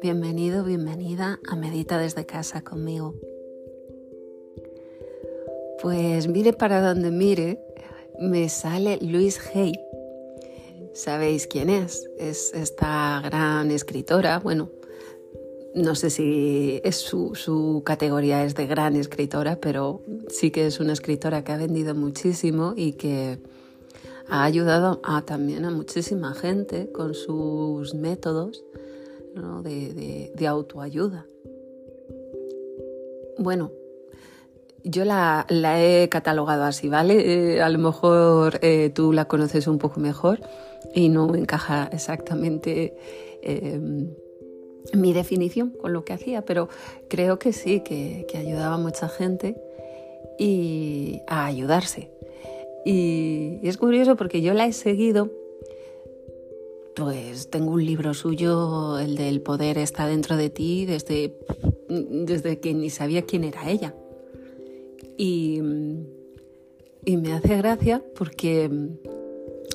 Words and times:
Bienvenido, 0.00 0.62
bienvenida 0.62 1.40
a 1.48 1.56
Medita 1.56 1.98
desde 1.98 2.24
casa 2.24 2.62
conmigo. 2.62 3.16
Pues 5.82 6.28
mire 6.28 6.52
para 6.52 6.80
donde 6.80 7.10
mire, 7.10 7.58
me 8.20 8.48
sale 8.48 9.00
Luis 9.02 9.40
Hay. 9.52 9.72
¿Sabéis 10.94 11.48
quién 11.48 11.68
es? 11.68 12.08
Es 12.16 12.54
esta 12.54 13.20
gran 13.24 13.72
escritora, 13.72 14.38
bueno, 14.38 14.70
no 15.74 15.96
sé 15.96 16.10
si 16.10 16.80
es 16.84 16.94
su, 16.94 17.34
su, 17.34 17.82
categoría 17.84 18.44
es 18.44 18.54
de 18.54 18.68
gran 18.68 18.94
escritora, 18.94 19.58
pero 19.60 20.02
sí 20.28 20.52
que 20.52 20.68
es 20.68 20.78
una 20.78 20.92
escritora 20.92 21.42
que 21.42 21.50
ha 21.50 21.56
vendido 21.56 21.96
muchísimo 21.96 22.72
y 22.76 22.92
que 22.92 23.40
ha 24.28 24.44
ayudado 24.44 25.00
a, 25.02 25.22
también 25.22 25.64
a 25.64 25.72
muchísima 25.72 26.34
gente 26.34 26.92
con 26.92 27.14
sus 27.14 27.94
métodos 27.94 28.62
de, 29.62 30.46
autoayuda. 30.46 31.26
Bueno, 33.38 33.70
yo 34.84 35.04
la, 35.04 35.46
he 35.48 36.08
catalogado 36.08 36.64
así, 36.64 36.88
¿vale? 36.88 37.56
Eh, 37.56 37.62
a 37.62 37.68
lo 37.68 37.78
mejor 37.78 38.58
eh, 38.62 38.90
tú 38.94 39.12
la 39.12 39.26
conoces 39.26 39.66
un 39.66 39.78
poco 39.78 40.00
mejor 40.00 40.40
y 40.94 41.08
no 41.08 41.34
encaja 41.34 41.88
exactamente 41.92 42.96
em, 43.42 44.10
mi 44.94 45.12
definición 45.12 45.70
con 45.70 45.92
lo 45.92 46.04
que 46.04 46.12
hacía, 46.12 46.42
pero 46.42 46.68
creo 47.08 47.38
que 47.38 47.52
sí, 47.52 47.80
que, 47.80 48.26
ayudaba 48.34 48.74
a 48.74 48.78
mucha 48.78 49.08
gente 49.08 49.56
y 50.38 51.22
a 51.26 51.46
ayudarse. 51.46 52.10
Y, 52.84 53.58
es 53.62 53.76
curioso 53.76 54.16
porque 54.16 54.40
yo 54.40 54.54
la 54.54 54.66
he 54.66 54.72
seguido, 54.72 55.30
pues 57.38 57.50
tengo 57.50 57.70
un 57.70 57.86
libro 57.86 58.14
suyo, 58.14 58.98
el 58.98 59.14
del 59.14 59.40
poder 59.42 59.78
está 59.78 60.08
dentro 60.08 60.36
de 60.36 60.50
ti, 60.50 60.86
desde, 60.86 61.38
desde 61.88 62.58
que 62.58 62.74
ni 62.74 62.90
sabía 62.90 63.22
quién 63.22 63.44
era 63.44 63.70
ella. 63.70 63.94
Y, 65.16 65.62
y 67.04 67.16
me 67.16 67.32
hace 67.34 67.56
gracia 67.56 68.02
porque 68.16 68.68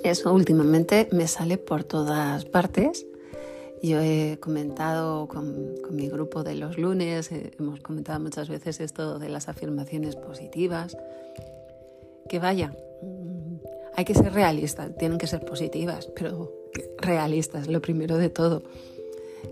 eso 0.04 0.34
últimamente 0.34 1.08
me 1.14 1.30
sale 1.30 1.58
por 1.58 1.86
todas 1.86 2.44
partes. 2.44 3.08
Yo 3.82 4.02
he 4.02 4.38
comentado 4.42 5.30
con, 5.30 5.76
con, 5.82 5.96
mi 5.96 6.10
grupo 6.10 6.44
de 6.44 6.56
los 6.56 6.78
lunes, 6.78 7.32
hemos 7.32 7.80
comentado 7.80 8.20
muchas 8.20 8.50
veces 8.50 8.82
esto 8.82 9.20
de 9.20 9.30
las 9.30 9.48
afirmaciones 9.48 10.18
positivas, 10.18 10.98
que 12.28 12.40
vaya, 12.40 12.76
hay 13.96 14.04
que 14.04 14.16
ser 14.16 14.34
realistas, 14.34 14.92
tienen 14.98 15.18
que 15.18 15.28
ser 15.28 15.46
positivas, 15.46 16.10
pero 16.14 16.63
realistas, 16.98 17.68
lo 17.68 17.82
primero 17.82 18.18
de 18.18 18.30
todo. 18.30 18.64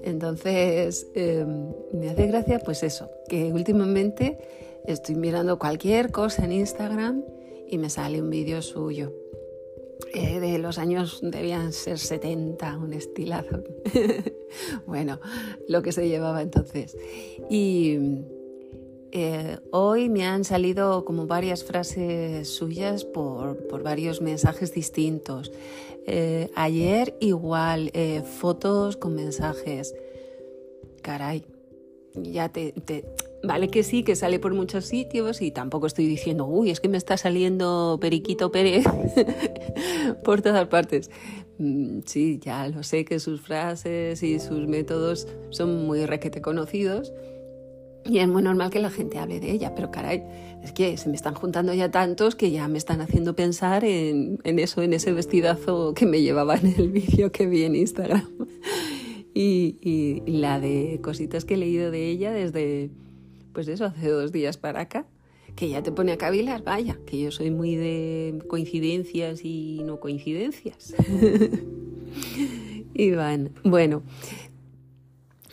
Entonces, 0.03 1.07
em, 1.13 1.73
me 1.93 2.09
hace 2.09 2.27
gracia 2.27 2.59
pues 2.59 2.83
eso, 2.83 3.09
que 3.27 3.51
últimamente 3.53 4.37
estoy 4.85 5.15
mirando 5.15 5.59
cualquier 5.59 6.11
cosa 6.11 6.45
en 6.45 6.53
Instagram 6.53 7.23
y 7.67 7.77
me 7.77 7.89
sale 7.89 8.21
un 8.21 8.29
vídeo 8.29 8.61
suyo. 8.61 9.13
Eh, 10.13 10.39
de 10.39 10.57
los 10.57 10.77
años 10.77 11.19
debían 11.21 11.71
ser 11.71 11.99
70, 11.99 12.77
un 12.77 12.93
estilazo. 12.93 13.63
bueno, 14.85 15.19
lo 15.67 15.81
que 15.81 15.91
se 15.91 16.07
llevaba 16.07 16.41
entonces. 16.41 16.97
Y 17.49 17.97
eh, 19.11 19.59
hoy 19.71 20.09
me 20.09 20.25
han 20.25 20.43
salido 20.43 21.03
como 21.05 21.27
varias 21.27 21.63
frases 21.63 22.47
suyas 22.49 23.03
por, 23.03 23.83
varios 23.83 24.21
mensajes 24.21 24.73
distintos. 24.73 25.51
Eh, 26.07 26.49
ayer 26.55 27.15
igual, 27.19 27.91
eh, 27.93 28.23
fotos 28.23 28.97
con 28.97 29.15
mensajes. 29.15 29.93
Caray, 31.01 31.45
ya 32.15 32.49
te, 32.49 32.73
Vale 33.43 33.69
que 33.69 33.81
sí, 33.81 34.03
que 34.03 34.15
sale 34.15 34.37
por 34.37 34.53
muchos 34.53 34.85
sitios 34.85 35.41
y 35.41 35.49
tampoco 35.49 35.87
estoy 35.87 36.05
diciendo, 36.05 36.45
uy, 36.45 36.69
es 36.69 36.79
que 36.79 36.87
me 36.87 36.97
está 36.97 37.17
saliendo 37.17 37.97
Periquito 37.99 38.51
Pérez 38.51 38.85
por 40.23 40.41
todas 40.43 40.67
partes. 40.67 41.09
Mm, 41.57 42.01
sí, 42.05 42.39
ya 42.39 42.67
lo 42.67 42.83
sé 42.83 43.03
que 43.03 43.19
sus 43.19 43.41
frases 43.41 44.21
y 44.21 44.39
sus 44.39 44.67
métodos 44.67 45.27
son 45.49 45.87
muy 45.87 46.05
requete 46.05 46.41
conocidos 46.41 47.11
y 48.05 48.19
es 48.19 48.27
muy 48.27 48.41
normal 48.41 48.69
que 48.71 48.79
la 48.79 48.89
gente 48.89 49.19
hable 49.19 49.39
de 49.39 49.51
ella, 49.51 49.75
pero 49.75 49.91
caray, 49.91 50.23
es 50.63 50.71
que 50.71 50.97
se 50.97 51.09
me 51.09 51.15
están 51.15 51.35
juntando 51.35 51.73
ya 51.73 51.91
tantos 51.91 52.35
que 52.35 52.51
ya 52.51 52.67
me 52.67 52.77
están 52.77 53.01
haciendo 53.01 53.35
pensar 53.35 53.85
en, 53.85 54.39
eso, 54.43 54.81
en 54.81 54.93
ese 54.93 55.11
vestidazo 55.11 55.93
que 55.93 56.05
me 56.05 56.21
llevaba 56.21 56.55
en 56.55 56.73
el 56.77 56.89
vídeo 56.91 57.31
que 57.31 57.47
vi 57.47 57.63
en 57.63 57.75
Instagram. 57.75 58.27
Y, 59.33 60.21
la 60.27 60.59
de 60.59 60.99
cositas 61.01 61.45
que 61.45 61.53
he 61.53 61.57
leído 61.57 61.89
de 61.89 62.09
ella 62.09 62.31
desde, 62.31 62.89
pues 63.53 63.67
eso, 63.67 63.85
hace 63.85 64.09
dos 64.09 64.31
días 64.31 64.57
para 64.57 64.81
acá, 64.81 65.07
que 65.55 65.69
ya 65.69 65.81
te 65.83 65.91
pone 65.91 66.11
a 66.11 66.17
cavilar, 66.17 66.63
vaya, 66.63 66.97
que 67.05 67.19
yo 67.19 67.31
soy 67.31 67.51
muy 67.51 67.75
de 67.75 68.43
coincidencias 68.47 69.45
y 69.45 69.81
no 69.85 69.99
coincidencias. 69.99 70.93
y 72.93 73.11
van, 73.11 73.51
bueno, 73.63 74.03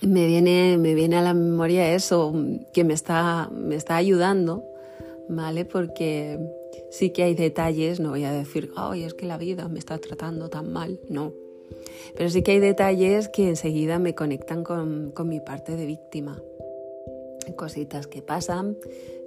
me 0.03 0.26
viene, 0.26 0.76
me 0.78 0.94
viene 0.94 1.16
a 1.16 1.22
la 1.22 1.34
memoria 1.34 1.94
eso, 1.94 2.32
que 2.72 2.84
me 2.84 2.94
está, 2.94 3.50
me 3.53 3.75
está 3.75 3.97
ayudando, 3.97 4.64
¿vale? 5.28 5.64
Porque 5.64 6.38
sí 6.91 7.10
que 7.10 7.25
hay 7.25 7.34
detalles, 7.34 8.00
no 8.00 8.10
voy 8.10 8.25
a 8.25 8.32
decir, 8.32 8.70
ay, 8.76 9.04
es 9.04 9.14
que 9.14 9.26
la 9.26 9.38
vida 9.38 9.69
me 9.69 9.78
está 9.78 9.98
tratando 9.98 10.48
tan 10.48 10.72
mal, 10.72 11.00
no. 11.09 11.32
Pero 12.16 12.31
sí 12.31 12.42
que 12.42 12.53
hay 12.53 12.60
detalles 12.60 13.28
que 13.28 13.48
enseguida 13.48 13.98
me 13.98 14.14
conectan 14.14 14.64
con, 14.64 15.10
con 15.12 15.28
mi 15.28 15.41
parte 15.41 15.76
de 15.76 15.86
víctima. 15.86 16.41
Cositas 17.56 18.06
que 18.06 18.22
pasan. 18.22 18.76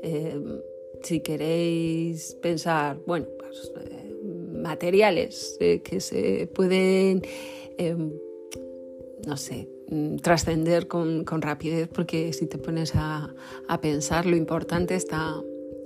Eh, 0.04 0.40
si 1.04 1.20
queréis 1.22 2.36
pensar, 2.42 2.98
bueno, 3.06 3.28
pues, 3.38 3.72
eh, 3.90 4.16
materiales 4.54 5.58
eh, 5.60 5.82
que 5.84 6.00
se 6.00 6.48
pueden, 6.48 7.24
no 9.26 9.38
sé, 9.38 9.68
Mm, 9.92 10.18
trascender 10.20 10.88
con, 10.88 11.26
rapidez 11.26 11.90
porque 11.94 12.32
si 12.32 12.46
te 12.46 12.58
pones 12.58 12.94
a, 12.96 13.30
pensar 13.82 14.26
lo 14.26 14.38
importante 14.38 14.96
está, 14.96 15.36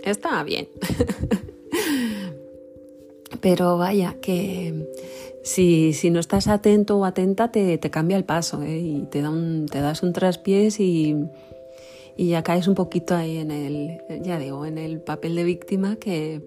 está 0.04 0.44
bien. 0.44 0.68
Pero 3.42 3.80
vaya, 3.80 4.18
que 4.22 4.88
si, 5.42 5.92
no 6.12 6.20
estás 6.20 6.48
atento 6.48 7.00
o 7.00 7.06
atenta 7.06 7.52
te, 7.52 7.80
cambia 7.90 8.16
el 8.16 8.26
paso 8.26 8.62
¿eh? 8.62 8.78
y 8.78 9.08
te, 9.10 9.24
da 9.24 9.34
te 9.72 9.82
das 9.82 10.04
un 10.04 10.14
traspiés 10.14 10.80
y, 10.80 11.16
y, 12.16 12.28
ya 12.28 12.44
caes 12.44 12.68
un 12.68 12.76
poquito 12.76 13.16
ahí 13.16 13.38
en 13.38 13.50
el, 13.50 13.98
ya 14.22 14.38
digo, 14.38 14.68
en 14.68 14.78
el 14.78 15.00
papel 15.00 15.36
de 15.36 15.44
víctima 15.44 15.96
que, 15.96 16.44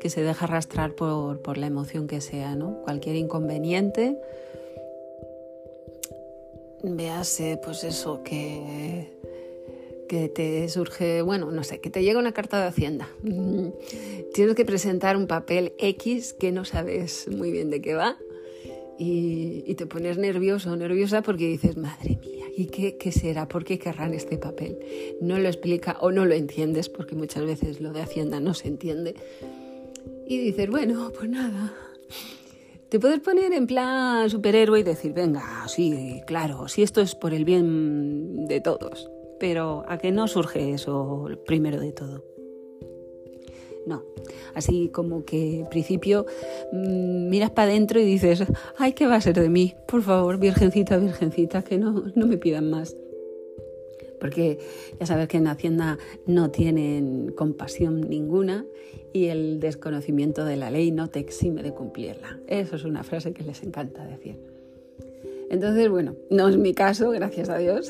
que 0.00 0.08
se 0.08 0.22
deja 0.22 0.44
arrastrar 0.44 0.94
por, 0.94 1.42
por 1.42 1.58
la 1.58 1.66
emoción 1.66 2.06
que 2.06 2.20
sea, 2.20 2.54
¿no? 2.54 2.80
Cualquier 2.84 3.16
inconveniente 3.16 4.20
véase 6.82 7.58
pues 7.62 7.84
eso 7.84 8.22
que 8.22 9.20
que 10.12 10.28
te 10.28 10.68
surge, 10.68 11.22
bueno, 11.22 11.50
no 11.50 11.64
sé, 11.64 11.80
que 11.80 11.88
te 11.88 12.02
llega 12.02 12.18
una 12.18 12.32
carta 12.32 12.60
de 12.60 12.66
Hacienda. 12.66 13.08
Tienes 14.34 14.54
que 14.54 14.66
presentar 14.66 15.16
un 15.16 15.26
papel 15.26 15.72
X 15.78 16.34
que 16.34 16.52
no 16.52 16.66
sabes 16.66 17.28
muy 17.34 17.50
bien 17.50 17.70
de 17.70 17.80
qué 17.80 17.94
va 17.94 18.18
y, 18.98 19.74
te 19.74 19.86
pones 19.86 20.18
nervioso 20.18 20.70
o 20.70 20.76
nerviosa 20.76 21.22
porque 21.22 21.46
dices, 21.46 21.78
madre 21.78 22.18
mía, 22.20 22.44
¿y 22.54 22.66
qué, 22.66 22.98
qué, 22.98 23.10
será? 23.10 23.48
¿Por 23.48 23.64
qué 23.64 23.78
querrán 23.78 24.12
este 24.12 24.36
papel? 24.36 24.78
No 25.22 25.38
lo 25.38 25.48
explica 25.48 25.96
o 26.00 26.10
no 26.10 26.26
lo 26.26 26.34
entiendes 26.34 26.90
porque 26.90 27.14
muchas 27.14 27.46
veces 27.46 27.80
lo 27.80 27.94
de 27.94 28.02
Hacienda 28.02 28.38
no 28.38 28.52
se 28.52 28.68
entiende. 28.68 29.14
Y 30.26 30.38
dices, 30.38 30.68
bueno, 30.68 31.10
pues 31.18 31.30
nada, 31.30 31.74
te 32.92 33.00
puedes 33.00 33.20
poner 33.20 33.54
en 33.54 33.66
plan 33.66 34.28
superhéroe 34.28 34.80
y 34.80 34.82
decir, 34.82 35.14
venga, 35.14 35.66
sí, 35.66 36.20
claro, 36.26 36.68
si 36.68 36.82
esto 36.82 37.00
es 37.00 37.14
por 37.14 37.32
el 37.32 37.46
bien 37.46 38.44
de 38.48 38.60
todos. 38.60 39.10
Pero 39.40 39.82
¿a 39.88 39.96
qué 39.96 40.12
no 40.12 40.28
surge 40.28 40.74
eso 40.74 41.26
primero 41.46 41.80
de 41.80 41.92
todo? 41.92 42.22
No, 43.86 44.02
así 44.54 44.90
como 44.92 45.24
que 45.24 45.60
en 45.60 45.70
principio 45.70 46.26
mm, 46.70 47.30
miras 47.30 47.50
para 47.52 47.70
adentro 47.70 47.98
y 47.98 48.04
dices, 48.04 48.44
ay, 48.76 48.92
¿qué 48.92 49.06
va 49.06 49.14
a 49.14 49.22
ser 49.22 49.40
de 49.40 49.48
mí? 49.48 49.74
Por 49.88 50.02
favor, 50.02 50.36
virgencita, 50.38 50.98
virgencita, 50.98 51.62
que 51.62 51.78
no, 51.78 52.04
no 52.14 52.26
me 52.26 52.36
pidan 52.36 52.68
más 52.68 52.94
porque 54.22 54.60
ya 55.00 55.04
sabes 55.04 55.26
que 55.26 55.38
en 55.38 55.48
Hacienda 55.48 55.98
no 56.26 56.52
tienen 56.52 57.32
compasión 57.36 58.02
ninguna 58.02 58.64
y 59.12 59.26
el 59.26 59.58
desconocimiento 59.58 60.44
de 60.44 60.54
la 60.54 60.70
ley 60.70 60.92
no 60.92 61.08
te 61.08 61.18
exime 61.18 61.60
de 61.64 61.74
cumplirla. 61.74 62.38
Eso 62.46 62.76
es 62.76 62.84
una 62.84 63.02
frase 63.02 63.32
que 63.32 63.42
les 63.42 63.64
encanta 63.64 64.06
decir. 64.06 64.38
Entonces, 65.50 65.88
bueno, 65.88 66.14
no 66.30 66.48
es 66.48 66.56
mi 66.56 66.72
caso, 66.72 67.10
gracias 67.10 67.48
a 67.48 67.58
Dios. 67.58 67.88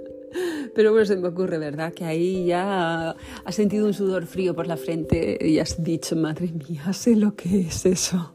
Pero 0.74 0.92
bueno, 0.92 1.04
se 1.04 1.16
me 1.16 1.28
ocurre, 1.28 1.58
¿verdad? 1.58 1.92
Que 1.92 2.06
ahí 2.06 2.46
ya 2.46 3.14
has 3.44 3.54
sentido 3.54 3.84
un 3.84 3.92
sudor 3.92 4.24
frío 4.24 4.54
por 4.54 4.66
la 4.66 4.78
frente 4.78 5.36
y 5.38 5.58
has 5.58 5.84
dicho, 5.84 6.16
madre 6.16 6.48
mía, 6.50 6.94
sé 6.94 7.14
lo 7.14 7.36
que 7.36 7.60
es 7.60 7.84
eso. 7.84 8.34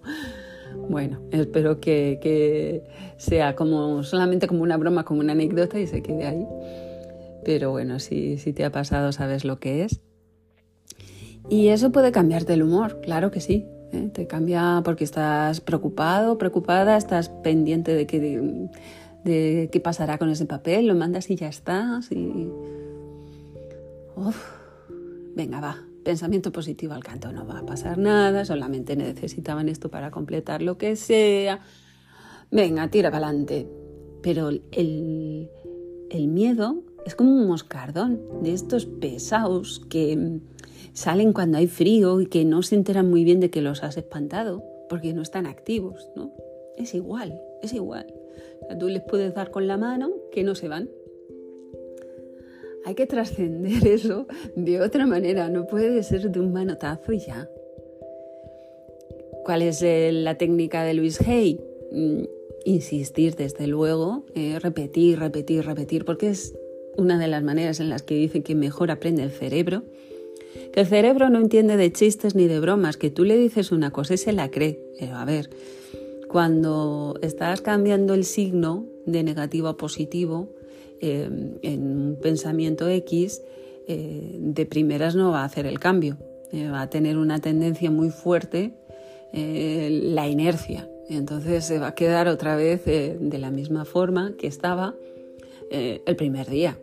Bueno, 0.87 1.19
espero 1.31 1.79
que, 1.79 2.83
sea 3.17 3.55
como 3.55 4.03
solamente 4.03 4.47
como 4.47 4.61
una 4.61 4.77
broma, 4.77 5.03
como 5.03 5.19
una 5.19 5.33
anécdota 5.33 5.79
y 5.79 5.87
se 5.87 6.03
quede 6.03 6.25
ahí. 6.25 6.47
Pero 7.43 7.71
bueno, 7.71 7.99
si, 7.99 8.37
si 8.37 8.53
te 8.53 8.65
ha 8.65 8.71
pasado 8.71 9.11
sabes 9.11 9.45
lo 9.45 9.59
que 9.59 9.83
es. 9.83 10.01
Y 11.49 11.69
eso 11.69 11.91
puede 11.91 12.11
cambiarte 12.11 12.53
el 12.53 12.63
humor, 12.63 12.99
claro 13.01 13.31
que 13.31 13.39
sí. 13.39 13.65
¿eh? 13.93 14.09
Te 14.13 14.27
cambia 14.27 14.81
porque 14.83 15.03
estás 15.03 15.61
preocupado, 15.61 16.37
preocupada, 16.37 16.97
estás 16.97 17.29
pendiente 17.29 17.93
de, 17.93 18.05
que, 18.05 18.19
de, 19.23 19.69
qué 19.71 19.79
pasará 19.79 20.17
con 20.17 20.29
ese 20.29 20.45
papel, 20.45 20.87
lo 20.87 20.95
mandas 20.95 21.29
y 21.29 21.35
ya 21.35 21.47
estás. 21.47 22.09
Venga, 25.35 25.61
va, 25.61 25.77
pensamiento 26.03 26.51
positivo 26.51 26.93
al 26.93 27.03
canto, 27.03 27.31
no 27.31 27.45
va 27.45 27.59
a 27.59 27.65
pasar 27.65 27.97
nada, 27.97 28.43
solamente 28.43 28.95
necesitaban 28.95 29.69
esto 29.69 29.89
para 29.89 30.11
completar 30.11 30.61
lo 30.61 30.77
que 30.77 30.95
sea. 30.95 31.61
Venga, 32.51 32.89
tira 32.89 33.11
para 33.11 33.27
adelante. 33.27 33.67
Pero 34.21 34.49
el, 34.49 35.49
el 36.09 36.27
miedo 36.27 36.83
es 37.07 37.15
como 37.15 37.31
un 37.31 37.47
moscardón 37.47 38.19
de 38.43 38.51
estos 38.51 38.85
pesados 38.85 39.81
que 39.89 40.39
salen 40.91 41.31
cuando 41.31 41.57
hay 41.57 41.67
frío 41.67 42.19
y 42.19 42.25
que 42.25 42.43
no 42.43 42.63
se 42.63 42.75
enteran 42.75 43.09
muy 43.09 43.23
bien 43.23 43.39
de 43.39 43.49
que 43.49 43.61
los 43.61 43.81
has 43.81 43.95
espantado 43.95 44.61
porque 44.89 45.13
no 45.13 45.21
están 45.21 45.45
activos, 45.45 46.09
¿no? 46.17 46.33
Es 46.75 46.93
igual, 46.93 47.41
es 47.61 47.73
igual. 47.73 48.13
tú 48.77 48.89
les 48.89 49.03
puedes 49.03 49.33
dar 49.33 49.51
con 49.51 49.67
la 49.67 49.77
mano 49.77 50.11
que 50.33 50.43
no 50.43 50.53
se 50.53 50.67
van. 50.67 50.89
Hay 52.83 52.93
que 52.93 53.05
trascender 53.05 53.87
eso 53.87 54.27
de 54.57 54.81
otra 54.81 55.05
manera, 55.05 55.47
no 55.47 55.65
puede 55.65 56.03
ser 56.03 56.29
de 56.29 56.41
un 56.41 56.51
manotazo 56.51 57.13
y 57.13 57.19
ya. 57.19 57.49
¿Cuál 59.45 59.61
es 59.61 59.81
eh, 59.81 60.11
la 60.11 60.37
técnica 60.37 60.83
de 60.83 60.93
Luis 60.93 61.21
Hay? 61.21 61.61
Mm, 61.93 62.23
insistir, 62.65 63.35
desde 63.35 63.65
luego, 63.65 64.25
eh, 64.35 64.59
repetir, 64.59 65.19
repetir, 65.19 65.65
repetir, 65.65 66.03
porque 66.03 66.31
es 66.31 66.53
una 66.97 67.17
de 67.19 67.27
las 67.27 67.43
maneras 67.43 67.79
en 67.79 67.89
las 67.89 68.03
que 68.03 68.15
dicen 68.15 68.43
que 68.43 68.55
mejor 68.55 68.91
aprende 68.91 69.23
el 69.23 69.31
cerebro 69.31 69.83
que 70.71 70.81
el 70.81 70.87
cerebro 70.87 71.29
no 71.29 71.39
entiende 71.39 71.77
de 71.77 71.91
chistes 71.91 72.35
ni 72.35 72.47
de 72.47 72.59
bromas, 72.59 72.97
que 72.97 73.09
tú 73.09 73.23
le 73.23 73.37
dices 73.37 73.71
una 73.71 73.91
cosa 73.91 74.13
y 74.13 74.17
se 74.17 74.31
la 74.31 74.49
cree. 74.49 74.79
Pero 74.99 75.15
a 75.15 75.25
ver, 75.25 75.49
cuando 76.27 77.17
estás 77.21 77.61
cambiando 77.61 78.13
el 78.13 78.25
signo 78.25 78.85
de 79.05 79.23
negativo 79.23 79.67
a 79.67 79.77
positivo 79.77 80.49
eh, 80.99 81.29
en 81.61 81.81
un 81.81 82.17
pensamiento 82.21 82.87
X, 82.87 83.41
eh, 83.87 84.35
de 84.39 84.65
primeras 84.65 85.15
no 85.15 85.31
va 85.31 85.41
a 85.41 85.45
hacer 85.45 85.65
el 85.65 85.79
cambio. 85.79 86.17
Eh, 86.51 86.69
va 86.69 86.81
a 86.81 86.89
tener 86.89 87.17
una 87.17 87.39
tendencia 87.39 87.91
muy 87.91 88.09
fuerte 88.09 88.73
la 89.33 90.27
inercia. 90.27 90.89
Entonces 91.09 91.65
se 91.65 91.77
va 91.77 91.87
a 91.87 91.95
quedar 91.95 92.27
otra 92.27 92.55
vez 92.55 92.85
de 92.85 93.37
la 93.37 93.51
misma 93.51 93.85
forma 93.85 94.33
que 94.37 94.47
estaba 94.47 94.95
el 95.69 96.15
primer 96.15 96.47
día 96.47 96.77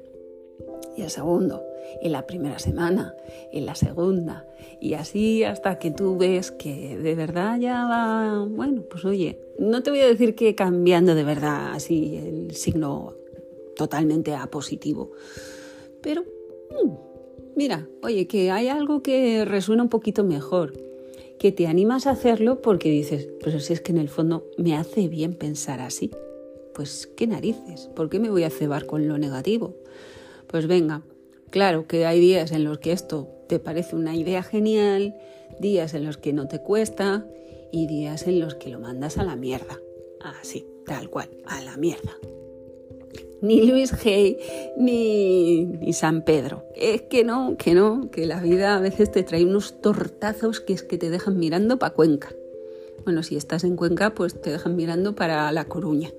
y 0.97 1.03
el 1.03 1.11
segundo 1.11 1.63
en 2.01 2.13
la 2.13 2.27
primera 2.27 2.59
semana, 2.59 3.15
en 3.53 3.67
la 3.67 3.75
segunda, 3.75 4.47
y 4.81 4.95
así 4.95 5.45
hasta 5.45 5.79
que 5.79 5.91
tú 5.91 6.17
ves 6.17 6.51
que 6.51 6.97
de 6.97 7.15
verdad 7.15 7.59
ya 7.59 7.85
va, 7.87 8.47
bueno, 8.49 8.83
pues 8.83 9.05
oye, 9.05 9.39
no 9.59 9.83
te 9.83 9.91
voy 9.91 10.01
a 10.01 10.07
decir 10.07 10.35
que 10.35 10.55
cambiando 10.55 11.15
de 11.15 11.25
verdad 11.25 11.73
así 11.73 12.17
el 12.17 12.55
signo 12.55 13.15
totalmente 13.77 14.35
a 14.35 14.47
positivo, 14.47 15.13
pero 16.01 16.23
mm, 16.23 16.91
mira, 17.57 17.89
oye, 18.03 18.27
que 18.27 18.51
hay 18.51 18.69
algo 18.69 19.03
que 19.03 19.45
resuena 19.45 19.83
un 19.83 19.89
poquito 19.89 20.25
mejor, 20.25 20.73
que 21.39 21.53
te 21.53 21.67
animas 21.67 22.07
a 22.07 22.13
hacerlo 22.13 22.63
porque 22.63 22.91
dices, 22.91 23.29
pero 23.43 23.61
si 23.61 23.73
es 23.73 23.81
que 23.81 23.93
en 23.93 23.99
el 23.99 24.09
fondo 24.09 24.47
me 24.57 24.77
hace 24.77 25.09
bien 25.09 25.35
pensar 25.35 25.81
así. 25.81 26.11
Pues 26.75 27.07
qué 27.07 27.27
narices, 27.27 27.89
¿por 27.95 28.09
qué 28.09 28.19
me 28.19 28.31
voy 28.31 28.43
a 28.45 28.51
cebar 28.51 28.87
con 28.87 29.07
lo 29.07 29.17
negativo? 29.19 29.75
Pues 30.55 30.69
venga, 30.69 31.03
Claro 31.51 31.89
que 31.89 32.07
hay 32.07 32.21
días 32.21 32.53
en 32.53 32.63
los 32.63 32.79
que 32.79 32.93
esto 32.93 33.27
te 33.49 33.59
parece 33.59 33.97
una 33.97 34.15
idea 34.15 34.45
genial, 34.45 35.17
días 35.59 35.95
en 35.95 36.05
los 36.05 36.17
que 36.17 36.33
no 36.33 36.47
te 36.47 36.61
cuesta 36.61 37.27
y 37.73 37.89
días 37.89 38.29
en 38.29 38.39
los 38.39 38.55
que 38.55 38.69
lo 38.69 38.79
mandas 38.79 39.19
a 39.19 39.25
la 39.25 39.35
mierda. 39.35 39.81
Así, 40.21 40.65
tal 40.87 41.11
cual, 41.11 41.29
a 41.45 41.61
la 41.61 41.77
mierda. 41.77 42.13
Ni 43.43 43.67
Luis 43.67 43.93
Hay 44.07 44.39
ni, 44.77 45.65
ni 45.65 45.93
San 45.93 46.23
Pedro. 46.23 46.63
Es 46.77 47.03
que 47.03 47.25
no, 47.25 47.57
que 47.57 47.75
no, 47.75 48.13
que 48.13 48.25
la 48.25 48.39
vida 48.39 48.77
a 48.77 48.81
veces 48.81 49.11
te 49.11 49.25
trae 49.25 49.45
unos 49.45 49.81
tortazos 49.81 50.61
que 50.61 50.73
es 50.73 50.85
que 50.85 50.99
te 50.99 51.11
dejan 51.11 51.37
mirando 51.37 51.81
para 51.81 51.95
Cuenca. 51.95 52.33
Bueno, 53.03 53.25
si 53.25 53.37
estás 53.37 53.65
en 53.65 53.75
Cuenca, 53.75 54.15
pues 54.15 54.41
te 54.41 54.51
dejan 54.51 54.77
mirando 54.77 55.17
para 55.17 55.51
La 55.51 55.65
Coruña. 55.65 56.13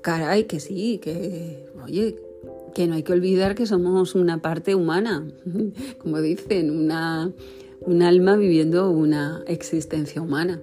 Caray, 0.00 0.44
que 0.44 0.60
sí, 0.60 0.96
que, 0.96 1.66
oye, 1.84 2.27
que 2.74 2.86
no 2.86 2.94
hay 2.94 3.02
que 3.02 3.12
olvidar 3.12 3.54
que 3.54 3.66
somos 3.66 4.14
una 4.14 4.40
parte 4.40 4.74
humana, 4.74 5.26
como 5.98 6.20
dicen, 6.20 6.70
una, 6.70 7.32
un 7.80 8.02
alma 8.02 8.36
viviendo 8.36 8.90
una 8.90 9.42
existencia 9.46 10.22
humana. 10.22 10.60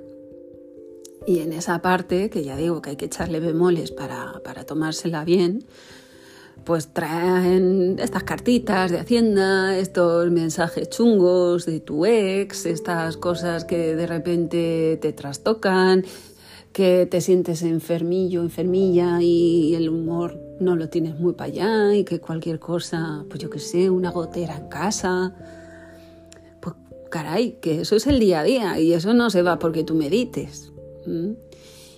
Y 1.28 1.40
en 1.40 1.54
esa 1.54 1.82
parte, 1.82 2.30
que 2.30 2.44
ya 2.44 2.56
digo 2.56 2.82
que 2.82 2.92
hay 2.92 2.96
que 2.96 3.06
echarle 3.06 3.40
bemoles 3.40 3.92
para, 3.92 4.42
para 4.44 4.64
tomársela 4.64 5.26
bien, 5.26 5.66
pues 6.64 6.94
traen 6.94 7.98
estas 8.00 8.24
cartitas 8.24 8.92
de 8.92 9.00
Hacienda, 9.00 9.78
estos 9.78 10.32
mensajes 10.32 10.90
chungos 10.90 11.66
de 11.66 11.80
tu 11.80 12.06
ex, 12.06 12.66
estas 12.66 13.18
cosas 13.18 13.66
que 13.66 13.96
de 13.96 14.08
repente 14.08 14.98
te 15.02 15.14
trastocan, 15.14 16.04
que 16.74 17.08
te 17.10 17.22
sientes 17.22 17.62
enfermillo, 17.62 18.42
enfermilla 18.42 19.22
y 19.22 19.76
el 19.76 19.92
no 20.60 20.76
lo 20.76 20.90
tienes 20.90 21.20
muy 21.20 21.34
para 21.34 21.52
allá 21.52 21.96
y 21.96 22.04
que 22.04 22.20
cualquier 22.20 22.60
cosa, 22.60 23.26
pues 23.30 23.40
yo 23.40 23.50
qué 23.50 23.60
sé, 23.60 23.90
una 23.90 24.12
gotera 24.12 24.58
en 24.58 24.68
casa, 24.68 25.36
pues 26.62 26.76
caray, 27.10 27.60
que 27.62 27.82
eso 27.82 27.96
es 27.96 28.08
el 28.08 28.20
día 28.20 28.42
a 28.42 28.44
día 28.44 28.80
y 28.80 28.94
eso 28.94 29.14
no 29.14 29.30
se 29.30 29.42
va 29.42 29.60
porque 29.60 29.84
tú 29.84 29.96
medites. 29.96 30.72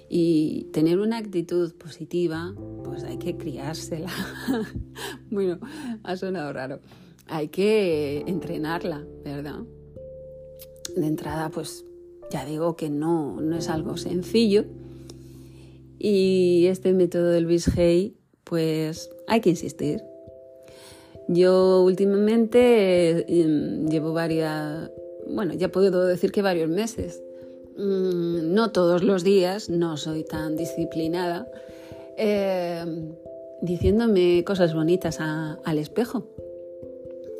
Y 0.09 0.67
tener 0.73 0.99
una 0.99 1.17
actitud 1.17 1.73
positiva, 1.75 2.53
pues 2.83 3.03
hay 3.03 3.17
que 3.17 3.37
criársela. 3.37 4.09
bueno, 5.31 5.59
ha 6.03 6.17
sonado 6.17 6.51
raro. 6.53 6.79
Hay 7.27 7.49
que 7.49 8.23
entrenarla, 8.27 9.05
¿verdad? 9.23 9.59
De 10.95 11.07
entrada, 11.07 11.49
pues 11.49 11.85
ya 12.31 12.45
digo 12.45 12.75
que 12.75 12.89
no, 12.89 13.39
no 13.41 13.57
es 13.57 13.69
algo 13.69 13.97
sencillo. 13.97 14.65
Y 15.99 16.67
este 16.67 16.93
método 16.93 17.29
del 17.29 17.45
Luis 17.45 17.67
Hay, 17.77 18.16
pues 18.47 19.09
hay 19.27 19.41
que 19.41 19.49
insistir. 19.49 20.03
Yo 21.27 21.83
últimamente 21.83 23.25
em, 23.41 23.87
llevo 23.89 24.13
varias, 24.13 24.89
bueno, 25.27 25.53
ya 25.53 25.69
puedo 25.69 26.05
decir 26.05 26.31
que 26.31 26.41
varios 26.41 26.69
meses, 26.69 27.21
mm, 27.75 28.53
no 28.53 28.71
todos 28.71 29.03
los 29.03 29.23
días, 29.23 29.69
no 29.69 29.97
soy 29.97 30.23
tan 30.23 30.55
disciplinada, 30.55 31.51
em, 32.17 33.13
diciéndome 33.61 34.43
cosas 34.45 34.73
bonitas 34.73 35.19
al 35.19 35.77
espejo. 35.77 36.27